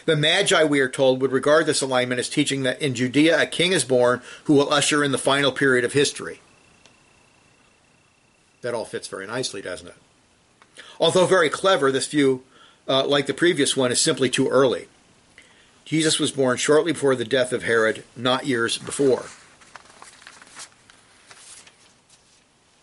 [0.07, 3.47] The Magi, we are told, would regard this alignment as teaching that in Judea a
[3.47, 6.41] king is born who will usher in the final period of history.
[8.63, 9.95] That all fits very nicely, doesn't it?
[10.99, 12.43] Although very clever, this view,
[12.87, 14.89] uh, like the previous one, is simply too early.
[15.85, 19.27] Jesus was born shortly before the death of Herod, not years before.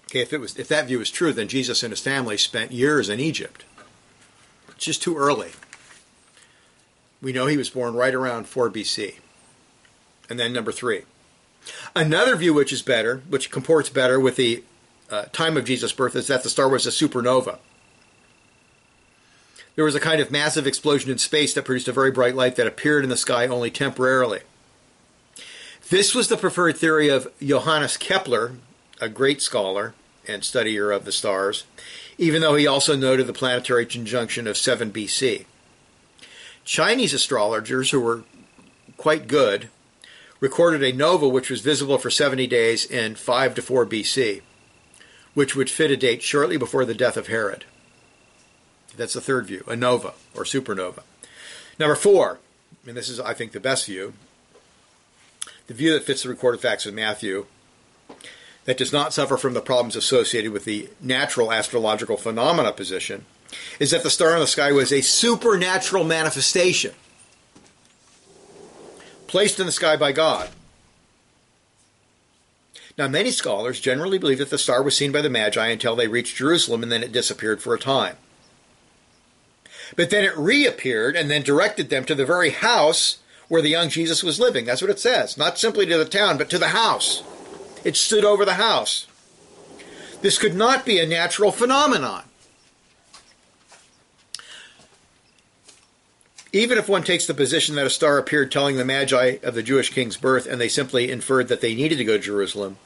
[0.06, 2.72] Okay, if it was if that view is true, then Jesus and his family spent
[2.72, 3.66] years in Egypt.
[4.70, 5.52] It's just too early.
[7.22, 9.16] We know he was born right around 4 BC.
[10.30, 11.04] And then number three.
[11.96, 14.64] Another view which is better, which comports better with the
[15.10, 17.60] uh, time of Jesus' birth, is that the star was a supernova.
[19.76, 22.56] There was a kind of massive explosion in space that produced a very bright light
[22.56, 24.42] that appeared in the sky only temporarily.
[25.90, 28.54] This was the preferred theory of Johannes Kepler,
[29.00, 29.94] a great scholar
[30.28, 31.64] and studier of the stars,
[32.18, 35.46] even though he also noted the planetary conjunction of 7 BC.
[36.68, 38.24] Chinese astrologers, who were
[38.98, 39.70] quite good,
[40.42, 44.42] recorded a nova which was visible for 70 days in 5 to 4 BC,
[45.34, 47.64] which would fit a date shortly before the death of Herod.
[48.98, 51.04] That's the third view, a nova or supernova.
[51.80, 52.40] Number four,
[52.86, 54.12] and this is, I think, the best view,
[55.68, 57.46] the view that fits the recorded facts of Matthew
[58.66, 63.26] that does not suffer from the problems associated with the natural astrological phenomena position
[63.80, 66.94] is that the star in the sky was a supernatural manifestation
[69.28, 70.50] placed in the sky by God.
[72.98, 76.08] Now, many scholars generally believe that the star was seen by the Magi until they
[76.08, 78.16] reached Jerusalem and then it disappeared for a time.
[79.96, 83.90] But then it reappeared and then directed them to the very house where the young
[83.90, 84.66] Jesus was living.
[84.66, 85.38] That's what it says.
[85.38, 87.24] Not simply to the town, but to the house.
[87.84, 89.06] It stood over the house.
[90.22, 92.24] This could not be a natural phenomenon.
[96.54, 99.64] Even if one takes the position that a star appeared telling the Magi of the
[99.64, 102.78] Jewish king's birth and they simply inferred that they needed to go to Jerusalem,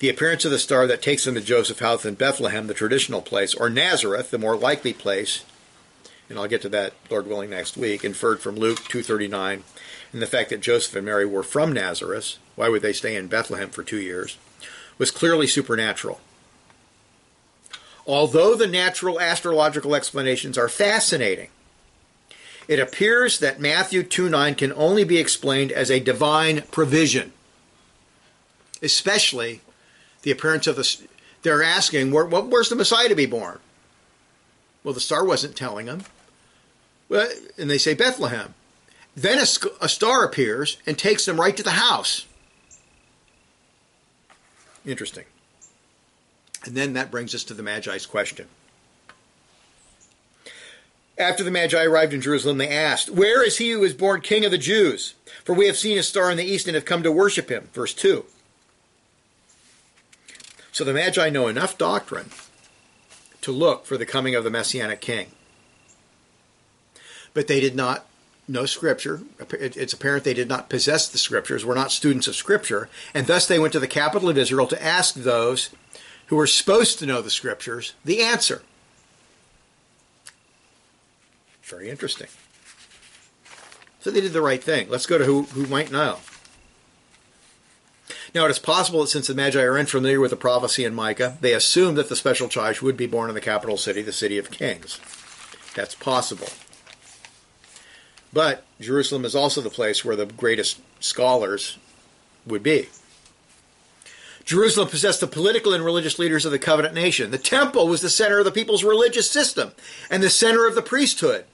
[0.00, 3.22] the appearance of the star that takes them to Joseph's house in Bethlehem, the traditional
[3.22, 5.44] place, or Nazareth, the more likely place,
[6.28, 9.64] and I'll get to that, Lord willing, next week, inferred from Luke 239,
[10.12, 13.26] and the fact that Joseph and Mary were from Nazareth, why would they stay in
[13.26, 14.38] Bethlehem for two years,
[14.96, 16.20] was clearly supernatural.
[18.06, 21.48] Although the natural astrological explanations are fascinating,
[22.70, 27.32] it appears that Matthew 2 9 can only be explained as a divine provision,
[28.80, 29.60] especially
[30.22, 31.08] the appearance of the.
[31.42, 33.58] They're asking, where, where's the Messiah to be born?
[34.84, 36.04] Well, the star wasn't telling them.
[37.08, 37.28] Well,
[37.58, 38.54] and they say Bethlehem.
[39.16, 39.46] Then a,
[39.80, 42.26] a star appears and takes them right to the house.
[44.86, 45.24] Interesting.
[46.64, 48.46] And then that brings us to the Magi's question.
[51.20, 54.46] After the Magi arrived in Jerusalem, they asked, Where is he who is born king
[54.46, 55.14] of the Jews?
[55.44, 57.68] For we have seen a star in the east and have come to worship him.
[57.74, 58.24] Verse 2.
[60.72, 62.30] So the Magi know enough doctrine
[63.42, 65.26] to look for the coming of the Messianic king.
[67.34, 68.06] But they did not
[68.48, 69.20] know Scripture.
[69.50, 73.46] It's apparent they did not possess the Scriptures, were not students of Scripture, and thus
[73.46, 75.68] they went to the capital of Israel to ask those
[76.28, 78.62] who were supposed to know the Scriptures the answer.
[81.70, 82.28] Very interesting.
[84.00, 84.88] So they did the right thing.
[84.88, 86.18] Let's go to who, who might know.
[88.34, 91.36] Now, it is possible that since the Magi are unfamiliar with the prophecy in Micah,
[91.40, 94.38] they assumed that the special child would be born in the capital city, the city
[94.38, 95.00] of kings.
[95.74, 96.48] That's possible.
[98.32, 101.78] But Jerusalem is also the place where the greatest scholars
[102.46, 102.88] would be.
[104.44, 107.30] Jerusalem possessed the political and religious leaders of the covenant nation.
[107.30, 109.72] The temple was the center of the people's religious system
[110.08, 111.44] and the center of the priesthood.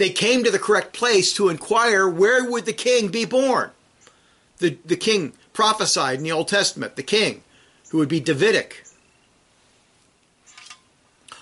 [0.00, 3.70] They came to the correct place to inquire where would the king be born.
[4.56, 7.42] The, the king prophesied in the Old Testament, the king
[7.90, 8.82] who would be Davidic.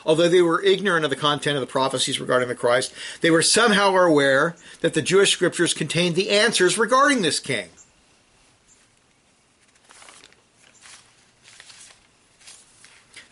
[0.05, 3.43] Although they were ignorant of the content of the prophecies regarding the Christ, they were
[3.43, 7.69] somehow aware that the Jewish scriptures contained the answers regarding this king.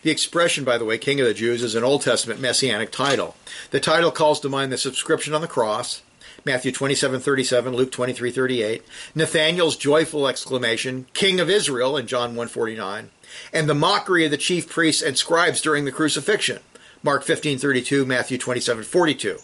[0.03, 3.35] The expression, by the way, King of the Jews, is an Old Testament messianic title.
[3.71, 6.03] The title calls to mind the subscription on the cross,
[6.45, 8.83] Matthew 27, 37, Luke 23, 38,
[9.15, 13.09] Nathanael's joyful exclamation, King of Israel, in John 1, 49,
[13.51, 16.59] and the mockery of the chief priests and scribes during the crucifixion,
[17.01, 19.39] Mark 15, 32, Matthew 27, 42.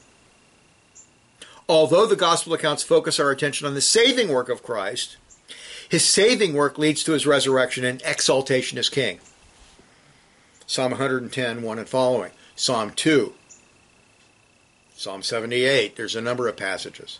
[1.67, 5.17] Although the gospel accounts focus our attention on the saving work of Christ,
[5.89, 9.19] his saving work leads to his resurrection and exaltation as king.
[10.73, 12.31] Psalm 110, 1 and following.
[12.55, 13.33] Psalm 2.
[14.95, 15.95] Psalm 78.
[15.95, 17.19] There's a number of passages.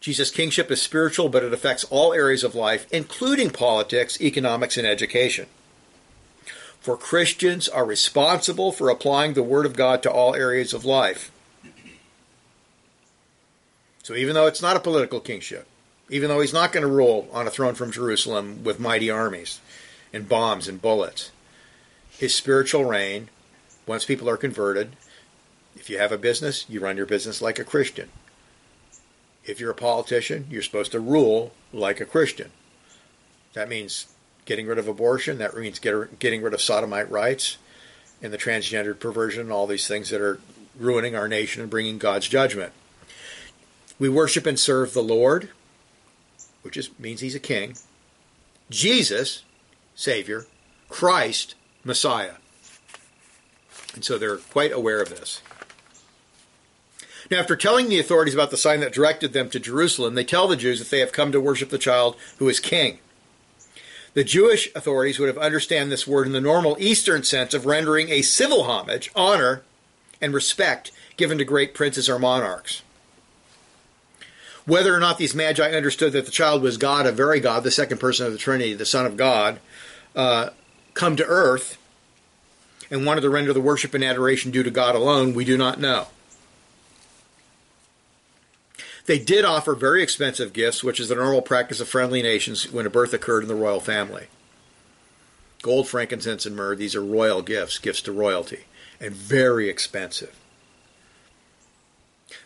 [0.00, 4.88] Jesus' kingship is spiritual, but it affects all areas of life, including politics, economics, and
[4.88, 5.46] education.
[6.80, 11.30] For Christians are responsible for applying the Word of God to all areas of life.
[14.02, 15.68] So even though it's not a political kingship,
[16.10, 19.60] even though he's not going to rule on a throne from Jerusalem with mighty armies
[20.12, 21.30] and bombs and bullets.
[22.10, 23.30] His spiritual reign,
[23.86, 24.96] once people are converted,
[25.76, 28.10] if you have a business, you run your business like a Christian.
[29.44, 32.50] If you're a politician, you're supposed to rule like a Christian.
[33.54, 34.12] That means
[34.44, 37.56] getting rid of abortion, that means er, getting rid of sodomite rights
[38.20, 40.40] and the transgendered perversion and all these things that are
[40.76, 42.72] ruining our nation and bringing God's judgment.
[43.98, 45.50] We worship and serve the Lord
[46.62, 47.76] which is, means he's a king,
[48.68, 49.42] Jesus,
[49.94, 50.46] Savior,
[50.88, 52.34] Christ, Messiah.
[53.94, 55.42] And so they're quite aware of this.
[57.30, 60.48] Now, after telling the authorities about the sign that directed them to Jerusalem, they tell
[60.48, 62.98] the Jews that they have come to worship the child who is king.
[64.14, 68.08] The Jewish authorities would have understand this word in the normal Eastern sense of rendering
[68.08, 69.62] a civil homage, honor,
[70.20, 72.82] and respect given to great princes or monarchs.
[74.70, 77.72] Whether or not these magi understood that the child was God, a very God, the
[77.72, 79.58] second person of the Trinity, the Son of God,
[80.14, 80.50] uh,
[80.94, 81.76] come to earth
[82.88, 85.80] and wanted to render the worship and adoration due to God alone, we do not
[85.80, 86.06] know.
[89.06, 92.86] They did offer very expensive gifts, which is the normal practice of friendly nations when
[92.86, 94.28] a birth occurred in the royal family.
[95.62, 98.66] Gold, frankincense, and myrrh, these are royal gifts, gifts to royalty,
[99.00, 100.39] and very expensive.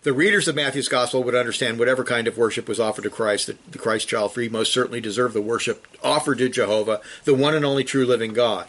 [0.03, 3.47] The readers of Matthew's Gospel would understand whatever kind of worship was offered to Christ,
[3.47, 7.55] that the Christ child free most certainly deserved the worship offered to Jehovah, the one
[7.55, 8.69] and only true living God.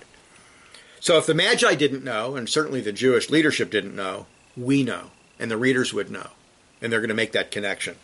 [0.99, 4.25] So if the Magi didn't know, and certainly the Jewish leadership didn't know,
[4.57, 6.29] we know, and the readers would know,
[6.81, 7.95] and they're going to make that connection.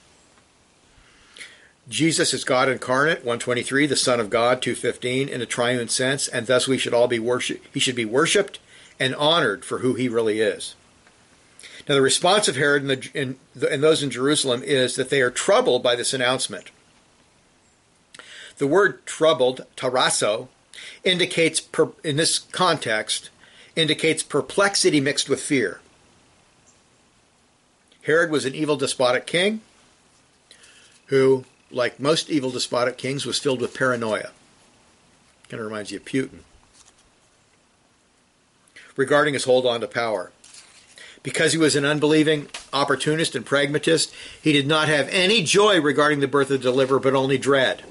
[1.89, 6.47] Jesus is God incarnate, 123, the Son of God, 215, in a triune sense, and
[6.47, 7.61] thus we should all be worship.
[7.73, 8.59] He should be worshipped
[8.99, 10.75] and honored for who he really is.
[11.87, 13.37] Now, the response of Herod and, the, and,
[13.69, 16.71] and those in Jerusalem is that they are troubled by this announcement.
[18.57, 20.47] The word troubled, tarasso,
[21.03, 23.29] indicates, per, in this context,
[23.75, 25.81] indicates perplexity mixed with fear.
[28.03, 29.61] Herod was an evil despotic king
[31.07, 34.31] who, like most evil despotic kings, was filled with paranoia.
[35.49, 36.39] Kind of reminds you of Putin.
[38.95, 40.31] Regarding his hold on to power.
[41.23, 46.19] Because he was an unbelieving opportunist and pragmatist, he did not have any joy regarding
[46.19, 47.83] the birth of the deliverer, but only dread.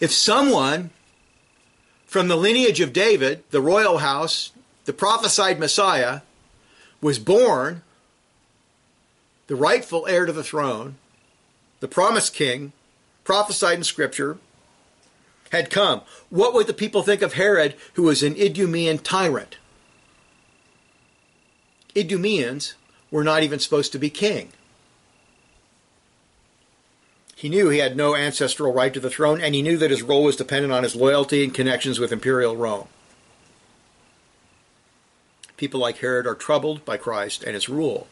[0.00, 0.90] If someone
[2.06, 4.50] from the lineage of David, the royal house,
[4.84, 6.20] the prophesied Messiah,
[7.00, 7.82] was born,
[9.46, 10.96] the rightful heir to the throne,
[11.80, 12.72] the promised king,
[13.24, 14.38] prophesied in Scripture,
[15.52, 16.00] had come,
[16.30, 19.58] what would the people think of Herod, who was an Idumean tyrant?
[21.94, 22.72] Idumeans
[23.10, 24.52] were not even supposed to be king.
[27.36, 30.02] He knew he had no ancestral right to the throne, and he knew that his
[30.02, 32.88] role was dependent on his loyalty and connections with imperial Rome.
[35.58, 38.06] People like Herod are troubled by Christ and his rule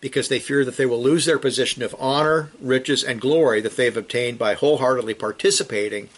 [0.00, 3.76] because they fear that they will lose their position of honor, riches, and glory that
[3.76, 6.08] they have obtained by wholeheartedly participating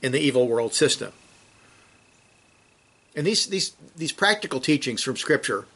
[0.00, 1.12] in the evil world system.
[3.16, 5.66] And these, these, these practical teachings from Scripture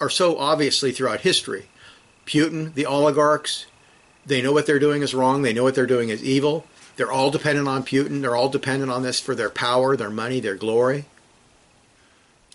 [0.00, 1.68] are so obviously throughout history.
[2.26, 3.66] Putin, the oligarchs,
[4.24, 5.42] they know what they're doing is wrong.
[5.42, 6.66] They know what they're doing is evil.
[6.96, 8.20] They're all dependent on Putin.
[8.20, 11.06] They're all dependent on this for their power, their money, their glory.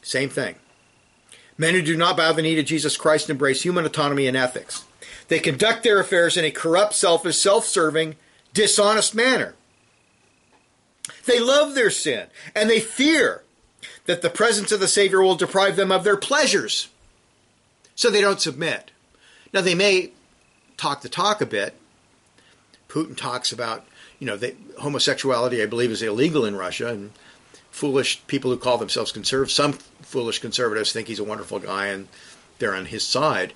[0.03, 0.55] Same thing.
[1.58, 4.84] Men who do not bow the knee to Jesus Christ embrace human autonomy and ethics.
[5.28, 8.16] They conduct their affairs in a corrupt, selfish, self serving,
[8.53, 9.56] dishonest manner.
[11.26, 13.43] They love their sin and they fear
[14.06, 16.89] that the presence of the Savior will deprive them of their pleasures.
[17.95, 18.91] So they don't submit.
[19.53, 20.12] Now, they may
[20.78, 21.74] talk the talk a bit.
[22.89, 23.86] Putin talks about,
[24.20, 27.12] you know, they, homosexuality, I believe, is illegal in Russia, and
[27.72, 32.08] foolish people who call themselves conservatives, some foolish conservatives think he's a wonderful guy and
[32.60, 33.53] they're on his side.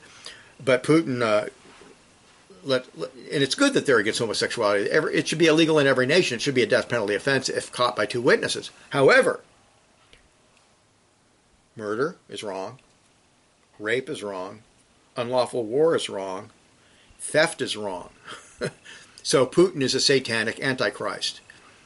[0.63, 1.49] But Putin, uh,
[2.63, 4.89] let, let, and it's good that they're against homosexuality.
[4.89, 6.35] Every, it should be illegal in every nation.
[6.35, 8.71] It should be a death penalty offense if caught by two witnesses.
[8.89, 9.41] However,
[11.75, 12.79] murder is wrong,
[13.77, 14.63] rape is wrong,
[15.15, 16.49] unlawful war is wrong,
[17.19, 18.09] theft is wrong.
[19.23, 21.39] so Putin is a satanic antichrist.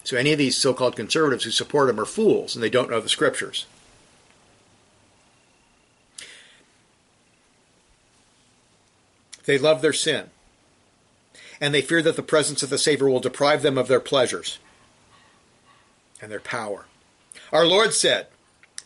[0.03, 2.99] So any of these so-called conservatives who support him are fools and they don't know
[2.99, 3.67] the scriptures.
[9.45, 10.29] They love their sin.
[11.59, 14.59] And they fear that the presence of the Savior will deprive them of their pleasures
[16.21, 16.85] and their power.
[17.51, 18.27] Our Lord said,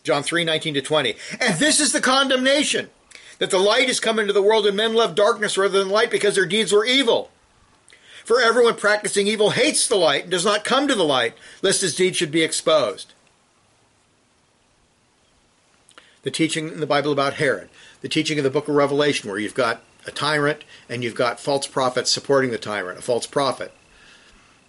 [0.04, 2.90] John 3 19 to 20, and this is the condemnation
[3.38, 6.10] that the light has come into the world and men love darkness rather than light
[6.10, 7.30] because their deeds were evil.
[8.24, 11.80] For everyone practicing evil hates the light and does not come to the light, lest
[11.80, 13.14] his deeds should be exposed.
[16.24, 17.70] The teaching in the Bible about Herod,
[18.02, 21.38] the teaching in the book of Revelation, where you've got a tyrant and you've got
[21.38, 23.72] false prophets supporting the tyrant, a false prophet.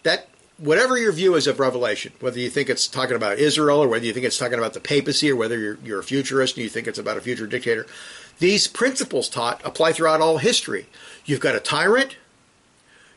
[0.04, 3.88] That whatever your view is of Revelation, whether you think it's talking about Israel or
[3.88, 6.64] whether you think it's talking about the papacy or whether you're, you're a futurist and
[6.64, 7.88] you think it's about a future dictator,
[8.40, 10.88] these principles taught apply throughout all history.
[11.26, 12.18] You've got a tyrant,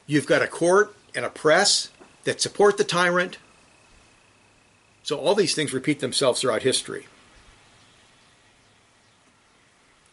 [0.07, 1.91] you've got a court and a press
[2.25, 3.39] that support the tyrant.
[5.03, 7.07] So all these things repeat themselves throughout history.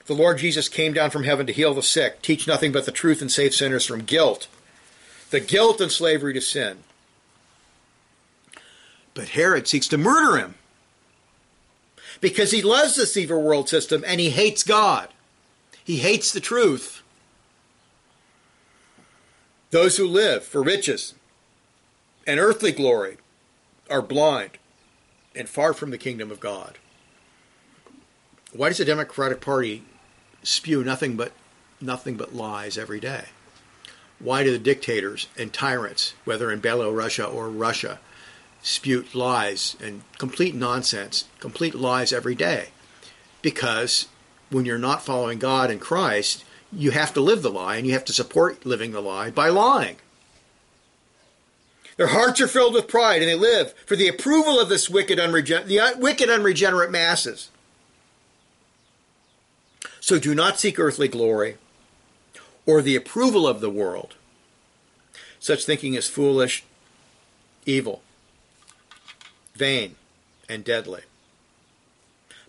[0.10, 2.92] The Lord Jesus came down from heaven to heal the sick, teach nothing but the
[2.92, 4.48] truth, and save sinners from guilt.
[5.30, 6.80] The guilt and slavery to sin.
[9.14, 10.56] But Herod seeks to murder him
[12.22, 15.10] because he loves this evil world system and he hates God.
[15.84, 17.04] He hates the truth.
[19.70, 21.14] Those who live for riches
[22.26, 23.18] and earthly glory
[23.92, 24.58] are blind
[25.36, 26.80] and far from the kingdom of God.
[28.54, 29.84] Why does the Democratic Party
[30.44, 31.32] spew nothing but
[31.82, 33.26] nothing but lies every day.
[34.20, 38.00] Why do the dictators and tyrants, whether in Belarus or Russia,
[38.62, 42.70] spew lies and complete nonsense, complete lies every day?
[43.42, 44.08] Because
[44.50, 47.94] when you're not following God and Christ, you have to live the lie and you
[47.94, 49.98] have to support living the lie by lying.
[51.96, 55.18] Their hearts are filled with pride and they live for the approval of this wicked,
[55.18, 57.50] unregen- the uh, wicked unregenerate masses.
[60.10, 61.58] So do not seek earthly glory
[62.66, 64.16] or the approval of the world.
[65.40, 66.64] Such thinking is foolish,
[67.68, 68.02] evil,
[69.54, 69.98] vain,
[70.50, 71.02] and deadly.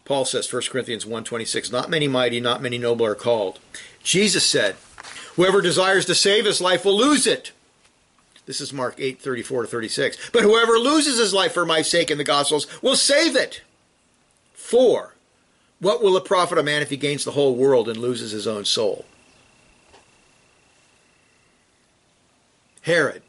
[0.06, 3.58] Paul says, 1 Corinthians 1.26, Not many mighty, not many noble are called.
[4.02, 4.76] Jesus said,
[5.36, 7.52] Whoever desires to save his life will lose it.
[8.46, 10.30] This is Mark 8, 34 to 36.
[10.30, 13.60] But whoever loses his life for my sake in the Gospels will save it.
[14.54, 15.12] For
[15.80, 18.46] what will it profit a man if he gains the whole world and loses his
[18.46, 19.06] own soul?
[22.82, 23.22] Herod,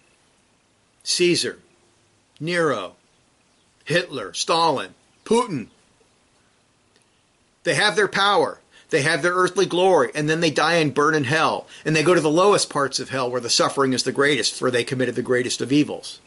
[1.04, 1.60] Caesar,
[2.40, 2.96] Nero,
[3.86, 4.94] Hitler, Stalin,
[5.26, 5.68] Putin.
[7.64, 8.60] They have their power.
[8.90, 11.68] They have their earthly glory, and then they die and burn in hell.
[11.86, 14.56] And they go to the lowest parts of hell where the suffering is the greatest,
[14.56, 16.20] for they committed the greatest of evils.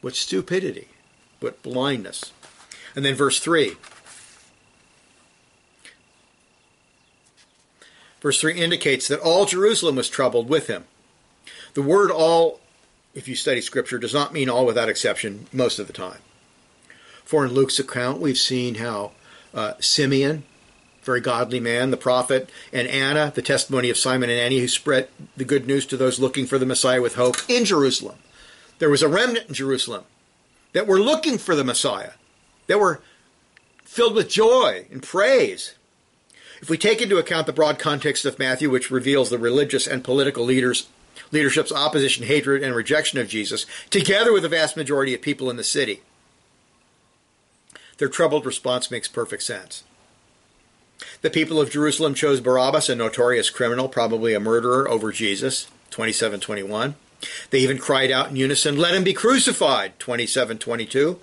[0.00, 0.88] What stupidity,
[1.40, 2.32] what blindness.
[2.96, 3.76] And then verse 3
[8.22, 10.84] Verse 3 indicates that all Jerusalem was troubled with him.
[11.74, 12.60] The word all,
[13.14, 16.20] if you study Scripture, does not mean all without exception most of the time.
[17.24, 19.10] For in Luke's account, we've seen how
[19.52, 20.44] uh, Simeon,
[21.02, 25.08] very godly man, the prophet, and Anna, the testimony of Simon and Annie, who spread
[25.36, 28.18] the good news to those looking for the Messiah with hope in Jerusalem.
[28.78, 30.04] There was a remnant in Jerusalem
[30.74, 32.12] that were looking for the Messiah,
[32.68, 33.00] that were
[33.84, 35.74] filled with joy and praise.
[36.62, 40.04] If we take into account the broad context of Matthew, which reveals the religious and
[40.04, 40.86] political leaders
[41.32, 45.56] leadership's opposition, hatred, and rejection of Jesus, together with the vast majority of people in
[45.56, 46.02] the city,
[47.98, 49.82] their troubled response makes perfect sense.
[51.20, 56.94] The people of Jerusalem chose Barabbas, a notorious criminal, probably a murderer, over Jesus, 27:21.
[57.50, 61.18] They even cried out in unison, "Let him be crucified," 27:22.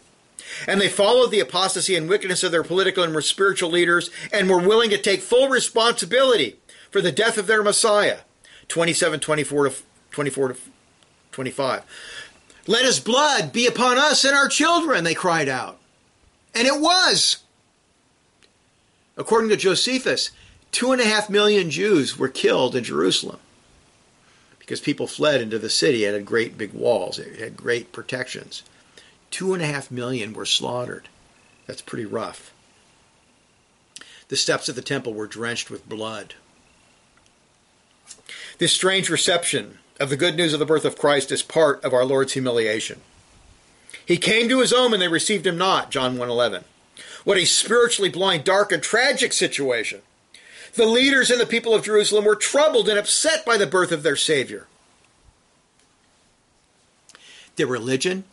[0.67, 4.59] And they followed the apostasy and wickedness of their political and spiritual leaders and were
[4.59, 6.57] willing to take full responsibility
[6.91, 8.19] for the death of their Messiah,
[8.67, 9.75] 27:24 to
[10.11, 10.59] 24 to
[11.31, 11.83] 25.
[12.67, 15.79] Let his blood be upon us and our children, they cried out.
[16.53, 17.37] And it was.
[19.17, 20.31] According to Josephus,
[20.71, 23.39] two and a half million Jews were killed in Jerusalem
[24.59, 26.05] because people fled into the city.
[26.05, 28.63] It had great big walls, it had great protections.
[29.31, 31.07] Two and a half million were slaughtered.
[31.67, 32.51] That's pretty rough.
[34.29, 36.35] The steps of the temple were drenched with blood.
[38.57, 41.93] This strange reception of the good news of the birth of Christ is part of
[41.93, 43.01] our Lord's humiliation.
[44.05, 46.63] He came to his own and they received him not, John 1:11.
[47.23, 50.01] What a spiritually blind, dark, and tragic situation.
[50.73, 54.03] The leaders and the people of Jerusalem were troubled and upset by the birth of
[54.03, 54.67] their Savior.
[57.55, 58.23] Their religion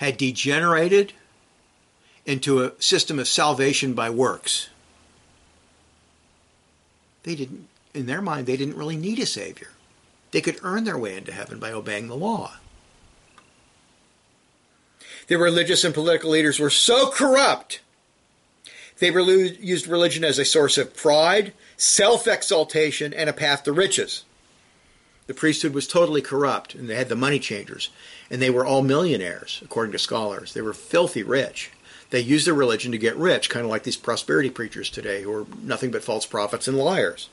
[0.00, 1.12] had degenerated
[2.24, 4.70] into a system of salvation by works.
[7.22, 9.68] They didn't, in their mind, they didn't really need a Savior.
[10.30, 12.54] They could earn their way into heaven by obeying the law.
[15.26, 17.80] The religious and political leaders were so corrupt
[19.00, 24.24] they used religion as a source of pride, self exaltation, and a path to riches.
[25.30, 27.90] The priesthood was totally corrupt, and they had the money changers,
[28.32, 30.54] and they were all millionaires, according to scholars.
[30.54, 31.70] They were filthy rich.
[32.10, 35.32] They used their religion to get rich, kind of like these prosperity preachers today, who
[35.32, 37.28] are nothing but false prophets and liars.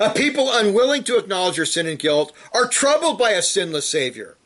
[0.00, 4.36] A people unwilling to acknowledge their sin and guilt are troubled by a sinless Savior.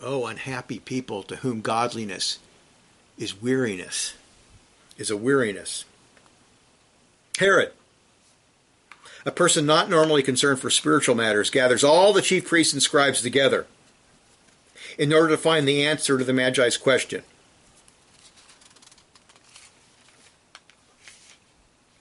[0.00, 2.40] Oh, unhappy people to whom godliness
[3.16, 4.14] is weariness
[4.98, 5.84] is a weariness.
[7.38, 7.70] Herod,
[9.24, 13.22] a person not normally concerned for spiritual matters, gathers all the chief priests and scribes
[13.22, 13.66] together
[14.98, 17.22] in order to find the answer to the Magi's question.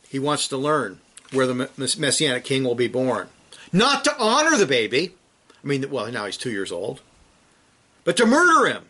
[0.10, 1.00] He wants to learn
[1.32, 3.30] where the Messianic king will be born.
[3.72, 5.16] Not to honor the baby,
[5.64, 7.02] I mean, well, now he's two years old,
[8.04, 8.84] but to murder him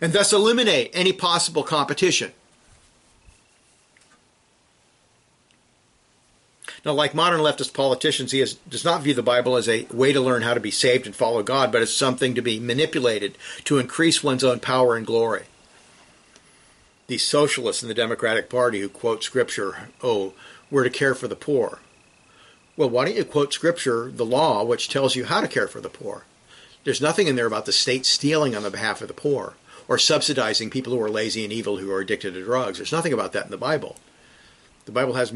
[0.00, 2.32] and thus eliminate any possible competition.
[6.84, 10.12] Now, like modern leftist politicians, he has, does not view the Bible as a way
[10.12, 13.38] to learn how to be saved and follow God, but as something to be manipulated
[13.64, 15.44] to increase one's own power and glory.
[17.06, 20.34] These socialists in the Democratic Party who quote Scripture, oh,
[20.70, 21.80] we're to care for the poor.
[22.76, 25.80] Well, why don't you quote Scripture, the law, which tells you how to care for
[25.80, 26.24] the poor?
[26.84, 29.54] There's nothing in there about the state stealing on the behalf of the poor
[29.88, 32.78] or subsidizing people who are lazy and evil who are addicted to drugs.
[32.78, 33.96] There's nothing about that in the Bible.
[34.84, 35.32] The Bible has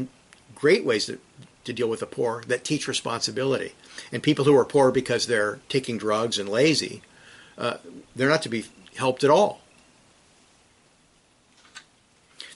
[0.59, 1.19] great ways to,
[1.63, 3.73] to deal with the poor that teach responsibility.
[4.11, 7.01] And people who are poor because they're taking drugs and lazy,
[7.57, 7.77] uh,
[8.15, 9.61] they're not to be helped at all.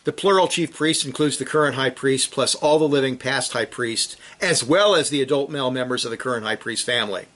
[0.04, 3.66] The plural chief priest includes the current high priest plus all the living past high
[3.66, 7.28] priests, as well as the adult male members of the current high priest family.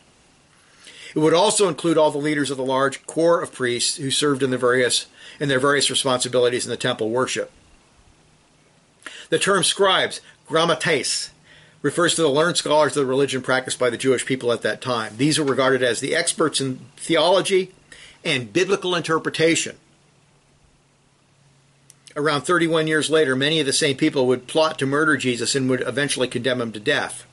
[1.15, 4.43] It would also include all the leaders of the large corps of priests who served
[4.43, 5.05] in, the various,
[5.39, 7.51] in their various responsibilities in the temple worship.
[9.29, 11.29] The term scribes, grammateis,
[11.81, 14.81] refers to the learned scholars of the religion practiced by the Jewish people at that
[14.81, 15.13] time.
[15.17, 17.71] These are regarded as the experts in theology
[18.23, 19.77] and biblical interpretation.
[22.15, 25.69] Around 31 years later, many of the same people would plot to murder Jesus and
[25.69, 27.27] would eventually condemn him to death.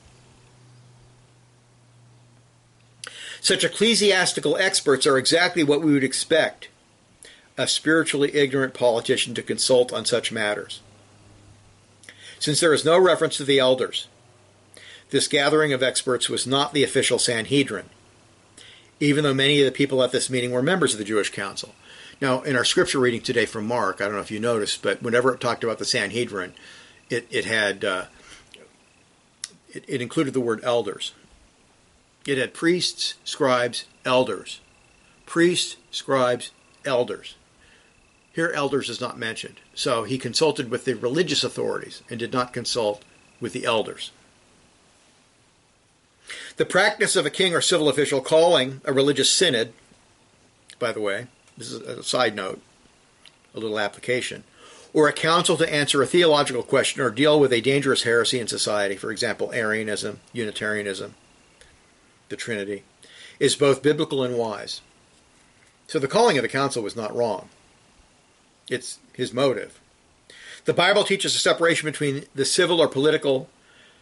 [3.41, 6.67] Such ecclesiastical experts are exactly what we would expect
[7.57, 10.81] a spiritually ignorant politician to consult on such matters.
[12.39, 14.07] Since there is no reference to the elders,
[15.09, 17.89] this gathering of experts was not the official Sanhedrin,
[18.99, 21.73] even though many of the people at this meeting were members of the Jewish Council.
[22.21, 25.01] Now, in our scripture reading today from Mark, I don't know if you noticed, but
[25.01, 26.53] whenever it talked about the Sanhedrin,
[27.09, 28.05] it, it had uh,
[29.69, 31.13] it, it included the word elders.
[32.25, 34.61] It had priests, scribes, elders.
[35.25, 36.51] Priests, scribes,
[36.85, 37.35] elders.
[38.35, 39.61] Here, elders is not mentioned.
[39.73, 43.01] So he consulted with the religious authorities and did not consult
[43.39, 44.11] with the elders.
[46.57, 49.71] The practice of a king or civil official calling a religious synod,
[50.79, 51.27] by the way,
[51.57, 52.61] this is a side note,
[53.53, 54.43] a little application,
[54.91, 58.47] or a council to answer a theological question or deal with a dangerous heresy in
[58.47, 61.15] society, for example, Arianism, Unitarianism,
[62.27, 62.83] the Trinity,
[63.39, 64.81] is both biblical and wise.
[65.87, 67.47] So the calling of a council was not wrong.
[68.69, 69.79] It's his motive.
[70.65, 73.49] The Bible teaches a separation between the civil or political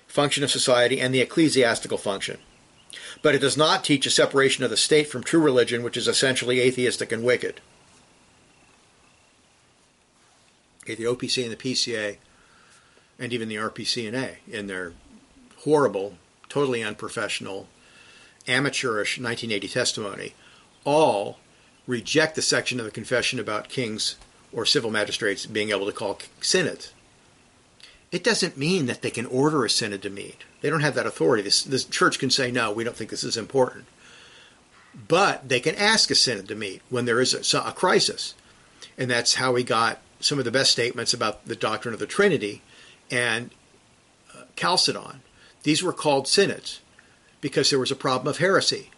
[0.07, 2.37] function of society and the ecclesiastical function.
[3.21, 6.07] But it does not teach a separation of the state from true religion, which is
[6.07, 7.59] essentially atheistic and wicked.
[10.83, 12.17] Okay, the OPC and the PCA,
[13.17, 14.93] and even the RPCNA, in their
[15.59, 16.17] horrible,
[16.49, 17.67] totally unprofessional,
[18.47, 20.33] amateurish 1980 testimony,
[20.83, 21.39] all
[21.87, 24.15] reject the section of the confession about kings
[24.53, 26.93] or civil magistrates being able to call synods.
[28.11, 30.43] It doesn't mean that they can order a synod to meet.
[30.61, 31.41] They don't have that authority.
[31.41, 33.85] This church can say, no, we don't think this is important.
[35.07, 38.35] But they can ask a synod to meet when there is a, a crisis.
[38.97, 42.05] And that's how we got some of the best statements about the doctrine of the
[42.05, 42.61] Trinity
[43.09, 43.49] and
[44.35, 45.21] uh, Chalcedon.
[45.63, 46.81] These were called synods
[47.41, 48.91] because there was a problem of heresy.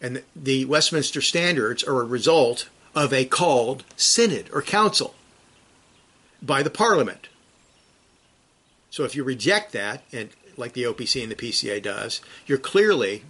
[0.00, 5.14] And the Westminster Standards are a result of a called synod or council
[6.40, 7.28] by the parliament.
[8.90, 13.24] So if you reject that, and like the OPC and the PCA does, you're clearly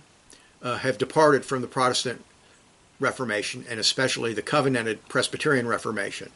[0.63, 2.25] uh, have departed from the Protestant
[3.01, 6.31] Reformation and especially the covenanted Presbyterian Reformation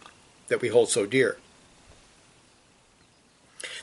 [0.49, 1.39] that we hold so dear.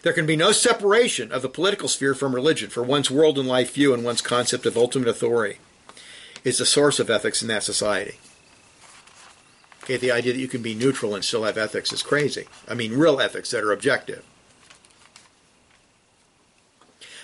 [0.02, 3.48] There can be no separation of the political sphere from religion, for one's world and
[3.48, 5.58] life view and one's concept of ultimate authority
[6.44, 8.20] is the source of ethics in that society.
[9.86, 12.48] Okay, the idea that you can be neutral and still have ethics is crazy.
[12.68, 14.26] I mean, real ethics that are objective.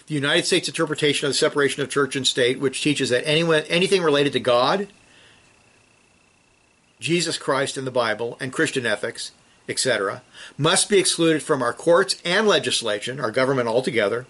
[0.06, 3.64] The United States interpretation of the separation of church and state, which teaches that anyone,
[3.64, 4.90] anything related to God,
[7.00, 9.32] Jesus Christ and the Bible, and Christian ethics,
[9.68, 10.22] etc.,
[10.56, 14.28] must be excluded from our courts and legislation, our government altogether,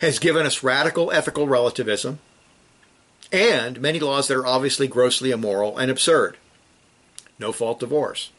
[0.00, 2.20] has given us radical ethical relativism
[3.30, 6.38] and many laws that are obviously grossly immoral and absurd
[7.38, 8.30] no fault divorce,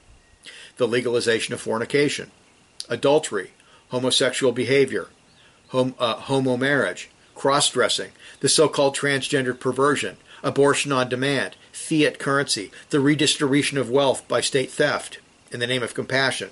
[0.78, 2.32] the legalization of fornication,
[2.90, 3.52] adultery,
[3.90, 5.08] homosexual behavior,
[5.70, 12.20] hom- uh, homo marriage, cross dressing, the so called transgendered perversion, abortion on demand, fiat
[12.20, 15.20] currency, the redistribution of wealth by state theft
[15.52, 16.50] in the name of compassion.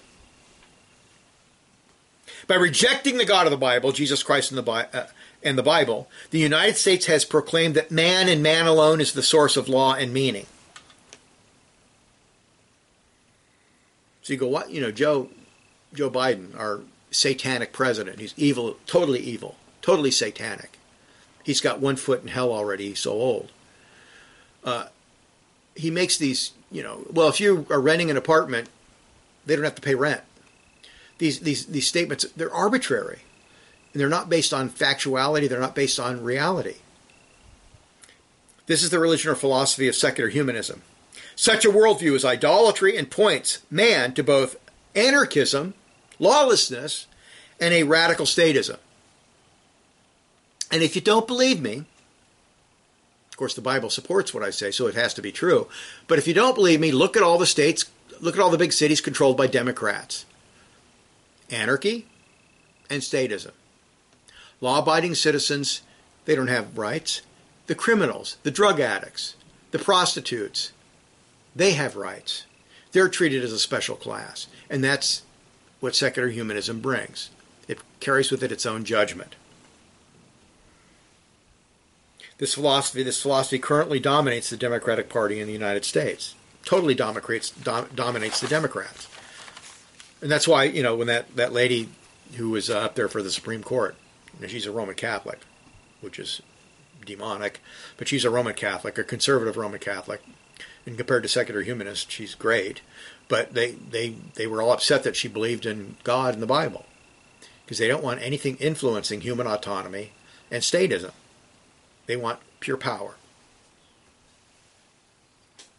[2.47, 5.07] By rejecting the God of the Bible, Jesus Christ and the, Bi- uh,
[5.43, 9.23] and the Bible, the United States has proclaimed that man and man alone is the
[9.23, 10.45] source of law and meaning.
[14.27, 14.71] So you go, what?
[14.71, 15.29] You know, Joe,
[15.93, 18.19] Joe Biden, our satanic president.
[18.19, 20.77] He's evil, totally evil, totally satanic.
[21.45, 22.89] He's got one foot in hell already.
[22.89, 23.53] He's so old.
[24.65, 24.87] Uh,
[25.75, 28.67] he makes these, you know, well, if you are renting an apartment,
[29.45, 30.23] they don't have to pay rent.
[31.19, 33.19] These these these statements they're arbitrary,
[33.93, 35.47] and they're not based on factuality.
[35.47, 36.79] They're not based on reality.
[38.65, 40.81] This is the religion or philosophy of secular humanism.
[41.37, 44.55] Such a worldview is idolatry and points man to both
[44.95, 45.75] anarchism,
[46.17, 47.05] lawlessness,
[47.61, 48.77] and a radical statism.
[50.71, 51.85] And if you don't believe me,
[53.29, 55.67] of course, the Bible supports what I say, so it has to be true.
[56.07, 57.85] But if you don't believe me, look at all the states,
[58.19, 60.25] look at all the big cities controlled by Democrats.
[61.51, 62.07] Anarchy
[62.89, 63.51] and statism.
[64.59, 65.83] Law abiding citizens,
[66.25, 67.21] they don't have rights.
[67.67, 69.35] The criminals, the drug addicts,
[69.69, 70.71] the prostitutes,
[71.57, 72.45] they have rights.
[72.91, 74.47] They're treated as a special class.
[74.69, 75.23] And that's
[75.79, 77.29] what secular humanism brings.
[77.67, 79.35] It carries with it its own judgment.
[82.37, 86.35] This philosophy, this philosophy currently dominates the Democratic Party in the United States.
[86.65, 89.07] Totally dominates, dom, dominates the Democrats.
[90.21, 91.89] And that's why, you know, when that, that lady
[92.35, 93.95] who was uh, up there for the Supreme Court,
[94.35, 95.39] you know, she's a Roman Catholic,
[96.01, 96.41] which is
[97.05, 97.61] demonic,
[97.97, 100.21] but she's a Roman Catholic, a conservative Roman Catholic,
[100.87, 102.79] and compared to secular humanists, she's great.
[103.27, 106.85] But they, they, they were all upset that she believed in God and the Bible
[107.65, 110.13] because they don't want anything influencing human autonomy
[110.49, 111.11] and statism.
[112.05, 113.15] They want pure power.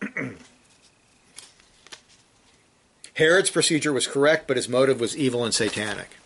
[3.15, 6.19] Herod's procedure was correct, but his motive was evil and satanic.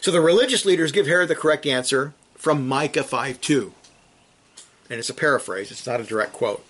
[0.00, 3.74] So the religious leaders give Herod the correct answer from Micah 5 2.
[4.88, 6.64] And it's a paraphrase, it's not a direct quote.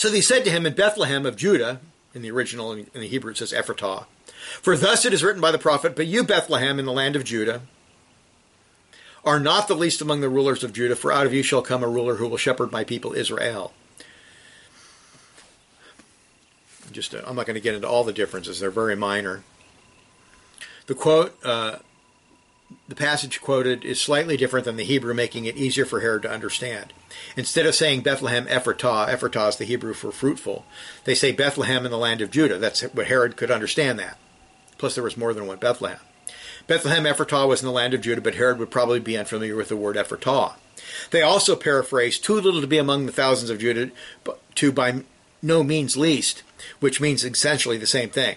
[0.00, 1.78] So they said to him in Bethlehem of Judah,
[2.14, 4.06] in the original, in the Hebrew it says Ephratah,
[4.62, 7.24] For thus it is written by the prophet, But you, Bethlehem, in the land of
[7.24, 7.60] Judah,
[9.26, 11.82] are not the least among the rulers of Judah, for out of you shall come
[11.82, 13.74] a ruler who will shepherd my people Israel.
[16.90, 19.44] Just, uh, I'm not going to get into all the differences; they're very minor.
[20.86, 21.76] The quote, uh,
[22.88, 26.30] the passage quoted, is slightly different than the Hebrew, making it easier for Herod to
[26.30, 26.94] understand.
[27.36, 30.64] Instead of saying Bethlehem Ephratah, Ephratah is the Hebrew for fruitful,
[31.04, 32.58] they say Bethlehem in the land of Judah.
[32.58, 34.18] That's what Herod could understand that.
[34.78, 36.00] Plus, there was more than one Bethlehem.
[36.66, 39.68] Bethlehem Ephratah was in the land of Judah, but Herod would probably be unfamiliar with
[39.68, 40.54] the word Ephratah.
[41.10, 43.90] They also paraphrase too little to be among the thousands of Judah,
[44.54, 45.02] to by
[45.42, 46.42] no means least,
[46.78, 48.36] which means essentially the same thing.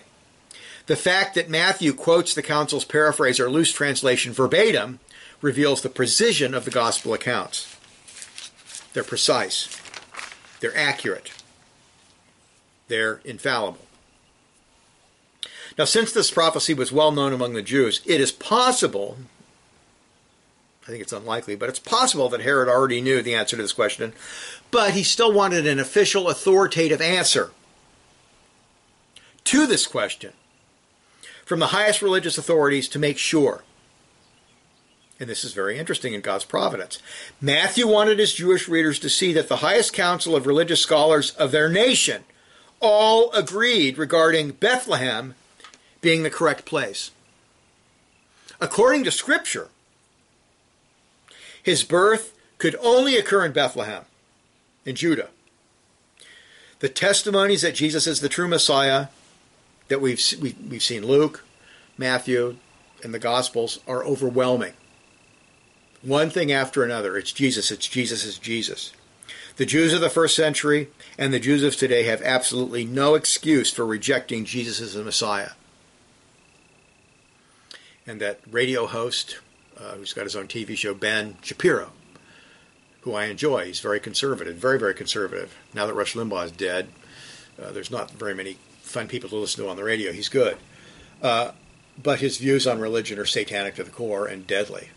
[0.85, 4.99] The fact that Matthew quotes the council's paraphrase or loose translation verbatim
[5.41, 7.72] reveals the precision of the gospel accounts.
[8.93, 9.75] They're precise,
[10.59, 11.31] they're accurate,
[12.87, 13.79] they're infallible.
[15.77, 19.17] Now, since this prophecy was well known among the Jews, it is possible,
[20.83, 23.73] I think it's unlikely, but it's possible that Herod already knew the answer to this
[23.73, 24.13] question,
[24.69, 27.51] but he still wanted an official, authoritative answer
[29.45, 30.33] to this question
[31.45, 33.63] from the highest religious authorities to make sure.
[35.23, 36.99] And this is very interesting in God's providence.
[37.39, 41.51] Matthew wanted his Jewish readers to see that the highest council of religious scholars of
[41.51, 42.25] their nation
[42.81, 45.35] all agreed regarding Bethlehem
[46.01, 47.11] being the correct place.
[48.59, 49.69] According to Scripture,
[51.63, 54.03] his birth could only occur in Bethlehem,
[54.85, 55.29] in Judah.
[56.79, 59.07] The testimonies that Jesus is the true Messiah
[59.87, 61.45] that we've we've seen Luke,
[61.97, 62.57] Matthew,
[63.01, 64.73] and the Gospels are overwhelming.
[66.03, 68.91] One thing after another, it's Jesus, it's Jesus, it's Jesus.
[69.55, 73.71] The Jews of the first century and the Jews of today have absolutely no excuse
[73.71, 75.51] for rejecting Jesus as the Messiah.
[78.05, 79.39] And that radio host,
[79.79, 81.91] uh, who's got his own TV show, Ben Shapiro,
[83.01, 85.55] who I enjoy, he's very conservative, very, very conservative.
[85.73, 86.89] Now that Rush Limbaugh is dead,
[87.61, 90.11] uh, there's not very many fun people to listen to on the radio.
[90.11, 90.57] He's good.
[91.21, 91.51] Uh,
[92.01, 94.89] but his views on religion are satanic to the core and deadly.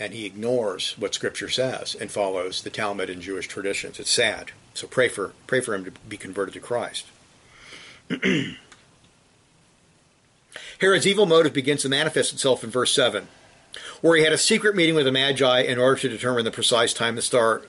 [0.00, 4.00] And he ignores what Scripture says and follows the Talmud and Jewish traditions.
[4.00, 4.50] It's sad.
[4.74, 7.06] So pray for pray for him to be converted to Christ.
[10.80, 13.28] Herod's evil motive begins to manifest itself in verse 7,
[14.00, 16.94] where he had a secret meeting with the Magi in order to determine the precise
[16.94, 17.62] time the star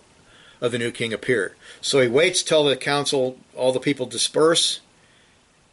[0.61, 1.53] of the new king appeared.
[1.81, 4.79] So he waits till the council, all the people disperse.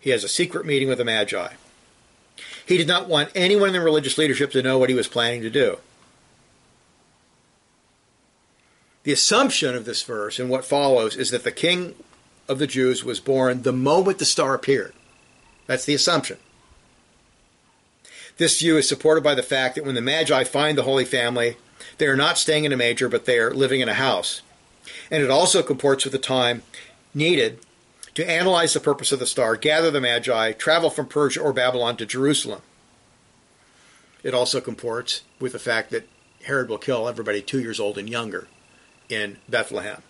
[0.01, 1.53] He has a secret meeting with the Magi.
[2.67, 5.43] He did not want anyone in the religious leadership to know what he was planning
[5.43, 5.79] to do.
[9.09, 11.95] The assumption of this verse and what follows is that the king
[12.47, 14.93] of the Jews was born the moment the star appeared.
[15.67, 16.37] That's the assumption.
[18.37, 21.57] This view is supported by the fact that when the Magi find the Holy Family,
[21.97, 24.43] they are not staying in a manger, but they are living in a house.
[25.11, 26.63] And it also comports with the time
[27.15, 27.61] needed
[28.13, 31.97] to analyze the purpose of the star, gather the Magi, travel from Persia or Babylon
[31.97, 32.61] to Jerusalem.
[34.23, 36.07] It also comports with the fact that
[36.43, 38.49] Herod will kill everybody two years old and younger
[39.09, 40.03] in Bethlehem.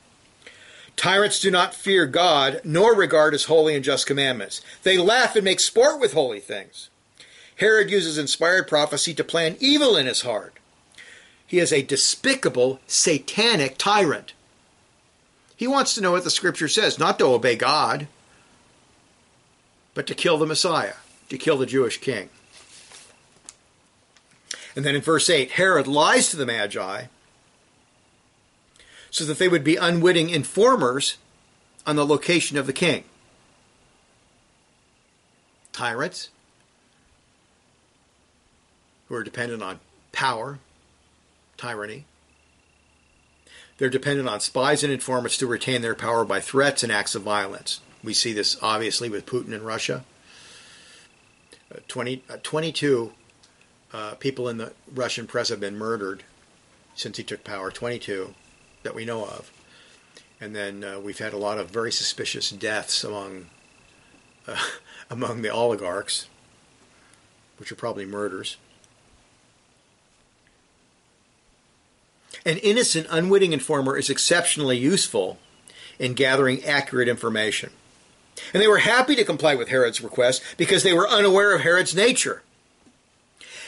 [0.97, 4.61] Tyrants do not fear God nor regard his holy and just commandments.
[4.83, 6.91] They laugh and make sport with holy things.
[7.57, 10.55] Herod uses inspired prophecy to plan evil in his heart.
[11.47, 14.33] He is a despicable, satanic tyrant.
[15.57, 18.07] He wants to know what the scripture says, not to obey God,
[19.95, 20.95] but to kill the Messiah,
[21.29, 22.29] to kill the Jewish king.
[24.77, 27.05] And then in verse 8, Herod lies to the Magi
[29.11, 31.17] so that they would be unwitting informers
[31.87, 33.05] on the location of the king.
[35.73, 36.31] Tyrants
[39.07, 39.81] who are dependent on
[40.13, 40.59] power,
[41.57, 42.05] tyranny,
[43.79, 47.23] they're dependent on spies and informants to retain their power by threats and acts of
[47.23, 47.81] violence.
[48.03, 50.05] We see this obviously with Putin in Russia.
[51.73, 53.13] Uh, 20, uh, 22
[53.93, 56.25] uh, people in the Russian press have been murdered
[56.95, 58.35] since he took power, 22
[58.83, 59.51] that we know of.
[60.41, 63.47] And then uh, we've had a lot of very suspicious deaths among
[64.47, 64.57] uh,
[65.11, 66.27] among the oligarchs,
[67.59, 68.57] which are probably murders.
[72.45, 75.39] An innocent, unwitting informer is exceptionally useful
[75.99, 77.71] in gathering accurate information.
[78.53, 81.95] And they were happy to comply with Herod's request because they were unaware of Herod's
[81.95, 82.43] nature.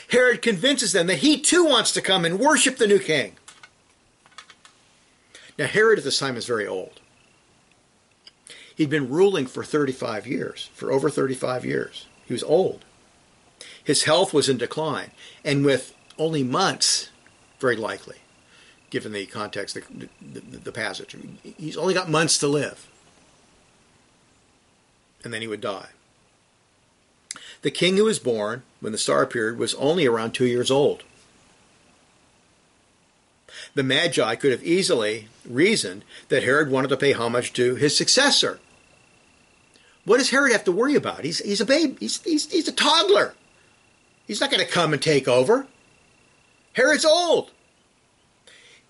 [0.09, 3.35] Herod convinces them that he too wants to come and worship the new king.
[5.57, 6.99] Now, Herod at this time is very old.
[8.75, 12.07] He'd been ruling for 35 years, for over 35 years.
[12.25, 12.85] He was old.
[13.83, 15.11] His health was in decline,
[15.43, 17.09] and with only months,
[17.59, 18.17] very likely,
[18.89, 21.15] given the context, the, the, the passage.
[21.57, 22.87] He's only got months to live.
[25.23, 25.89] And then he would die.
[27.61, 31.03] The king who was born when the star appeared was only around two years old.
[33.73, 38.59] The Magi could have easily reasoned that Herod wanted to pay homage to his successor.
[40.03, 41.23] What does Herod have to worry about?
[41.23, 41.97] He's, he's a babe.
[41.99, 43.33] He's, he's, he's a toddler.
[44.25, 45.67] He's not going to come and take over.
[46.73, 47.51] Herod's old.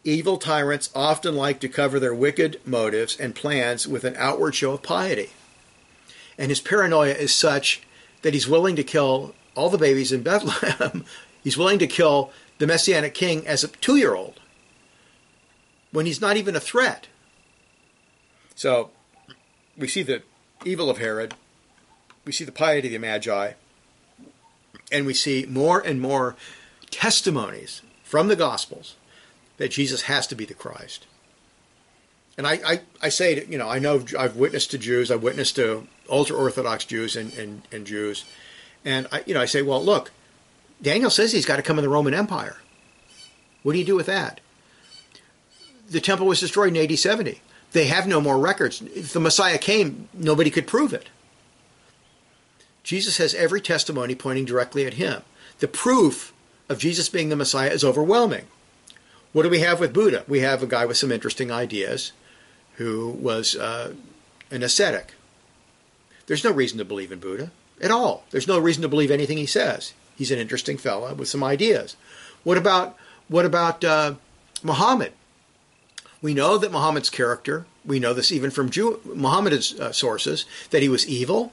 [0.03, 4.73] Evil tyrants often like to cover their wicked motives and plans with an outward show
[4.73, 5.29] of piety.
[6.38, 7.84] And his paranoia is such
[8.23, 11.05] that he's willing to kill all the babies in Bethlehem.
[11.43, 14.40] he's willing to kill the Messianic king as a two year old
[15.91, 17.07] when he's not even a threat.
[18.55, 18.91] So
[19.77, 20.23] we see the
[20.65, 21.35] evil of Herod,
[22.25, 23.53] we see the piety of the Magi,
[24.91, 26.35] and we see more and more
[26.91, 28.95] testimonies from the Gospels
[29.57, 31.07] that Jesus has to be the Christ.
[32.37, 35.23] And I, I, I say, to, you know, I know I've witnessed to Jews, I've
[35.23, 38.25] witnessed to ultra Orthodox Jews and, and, and Jews,
[38.83, 40.11] and I, you know, I say, well, look,
[40.81, 42.57] Daniel says he's got to come in the Roman Empire.
[43.63, 44.40] What do you do with that?
[45.91, 47.41] The temple was destroyed in AD 70.
[47.73, 48.81] They have no more records.
[48.81, 51.09] If the Messiah came, nobody could prove it.
[52.83, 55.21] Jesus has every testimony pointing directly at him.
[55.59, 56.33] The proof
[56.69, 58.47] of Jesus being the Messiah is overwhelming.
[59.33, 60.23] What do we have with Buddha?
[60.27, 62.11] We have a guy with some interesting ideas
[62.75, 63.93] who was uh,
[64.49, 65.13] an ascetic.
[66.27, 68.23] There's no reason to believe in Buddha at all.
[68.31, 69.93] There's no reason to believe anything he says.
[70.15, 71.95] He's an interesting fellow with some ideas.
[72.43, 74.15] What about what about uh,
[74.63, 75.13] Muhammad?
[76.22, 77.65] We know that Muhammad's character.
[77.84, 81.51] We know this even from Jew, Muhammad's uh, sources that he was evil,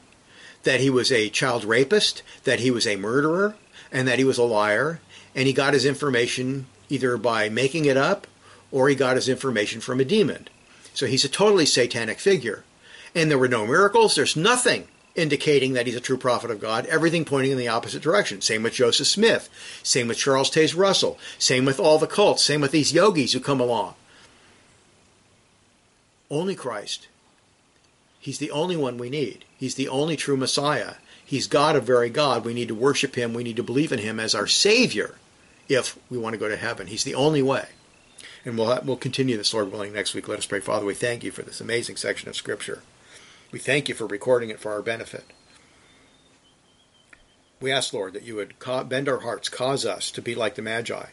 [0.65, 3.55] that he was a child rapist, that he was a murderer,
[3.91, 5.01] and that he was a liar.
[5.35, 8.27] And he got his information either by making it up
[8.71, 10.49] or he got his information from a demon.
[10.93, 12.65] So he's a totally satanic figure.
[13.15, 16.87] And there were no miracles, there's nothing indicating that he's a true prophet of God,
[16.87, 18.41] everything pointing in the opposite direction.
[18.41, 19.49] Same with Joseph Smith,
[19.83, 23.41] same with Charles Taze Russell, same with all the cults, same with these yogis who
[23.41, 23.95] come along.
[26.31, 27.09] Only Christ.
[28.19, 29.45] He's the only one we need.
[29.57, 30.95] He's the only true Messiah.
[31.25, 32.45] He's God of very God.
[32.45, 33.35] We need to worship him.
[33.35, 35.17] We need to believe in him as our Savior
[35.69, 36.87] if we want to go to heaven.
[36.87, 37.69] He's the only way.
[38.45, 40.29] And we'll, we'll continue this, Lord willing, next week.
[40.29, 40.61] Let us pray.
[40.61, 42.83] Father, we thank you for this amazing section of Scripture.
[43.53, 45.25] We thank you for recording it for our benefit.
[47.61, 48.55] We ask, Lord, that you would
[48.89, 51.07] bend our hearts, cause us to be like the Magi,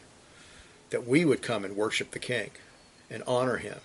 [0.90, 2.50] that we would come and worship the King
[3.10, 3.80] and honor him.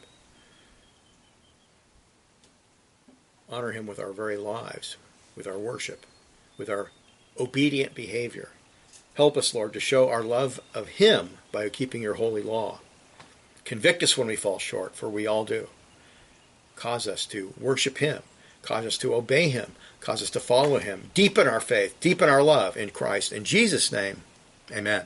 [3.52, 4.97] Honor him with our very lives,
[5.36, 6.06] with our worship,
[6.58, 6.91] with our
[7.39, 8.49] obedient behavior.
[9.16, 12.80] Help us, Lord, to show our love of him by keeping your holy law.
[13.66, 15.68] Convict us when we fall short, for we all do.
[16.76, 18.24] Cause us to worship him
[18.62, 22.43] cause us to obey him, cause us to follow him, deepen our faith, deepen our
[22.43, 23.32] love in Christ.
[23.32, 24.22] In Jesus' name,
[24.72, 25.06] amen.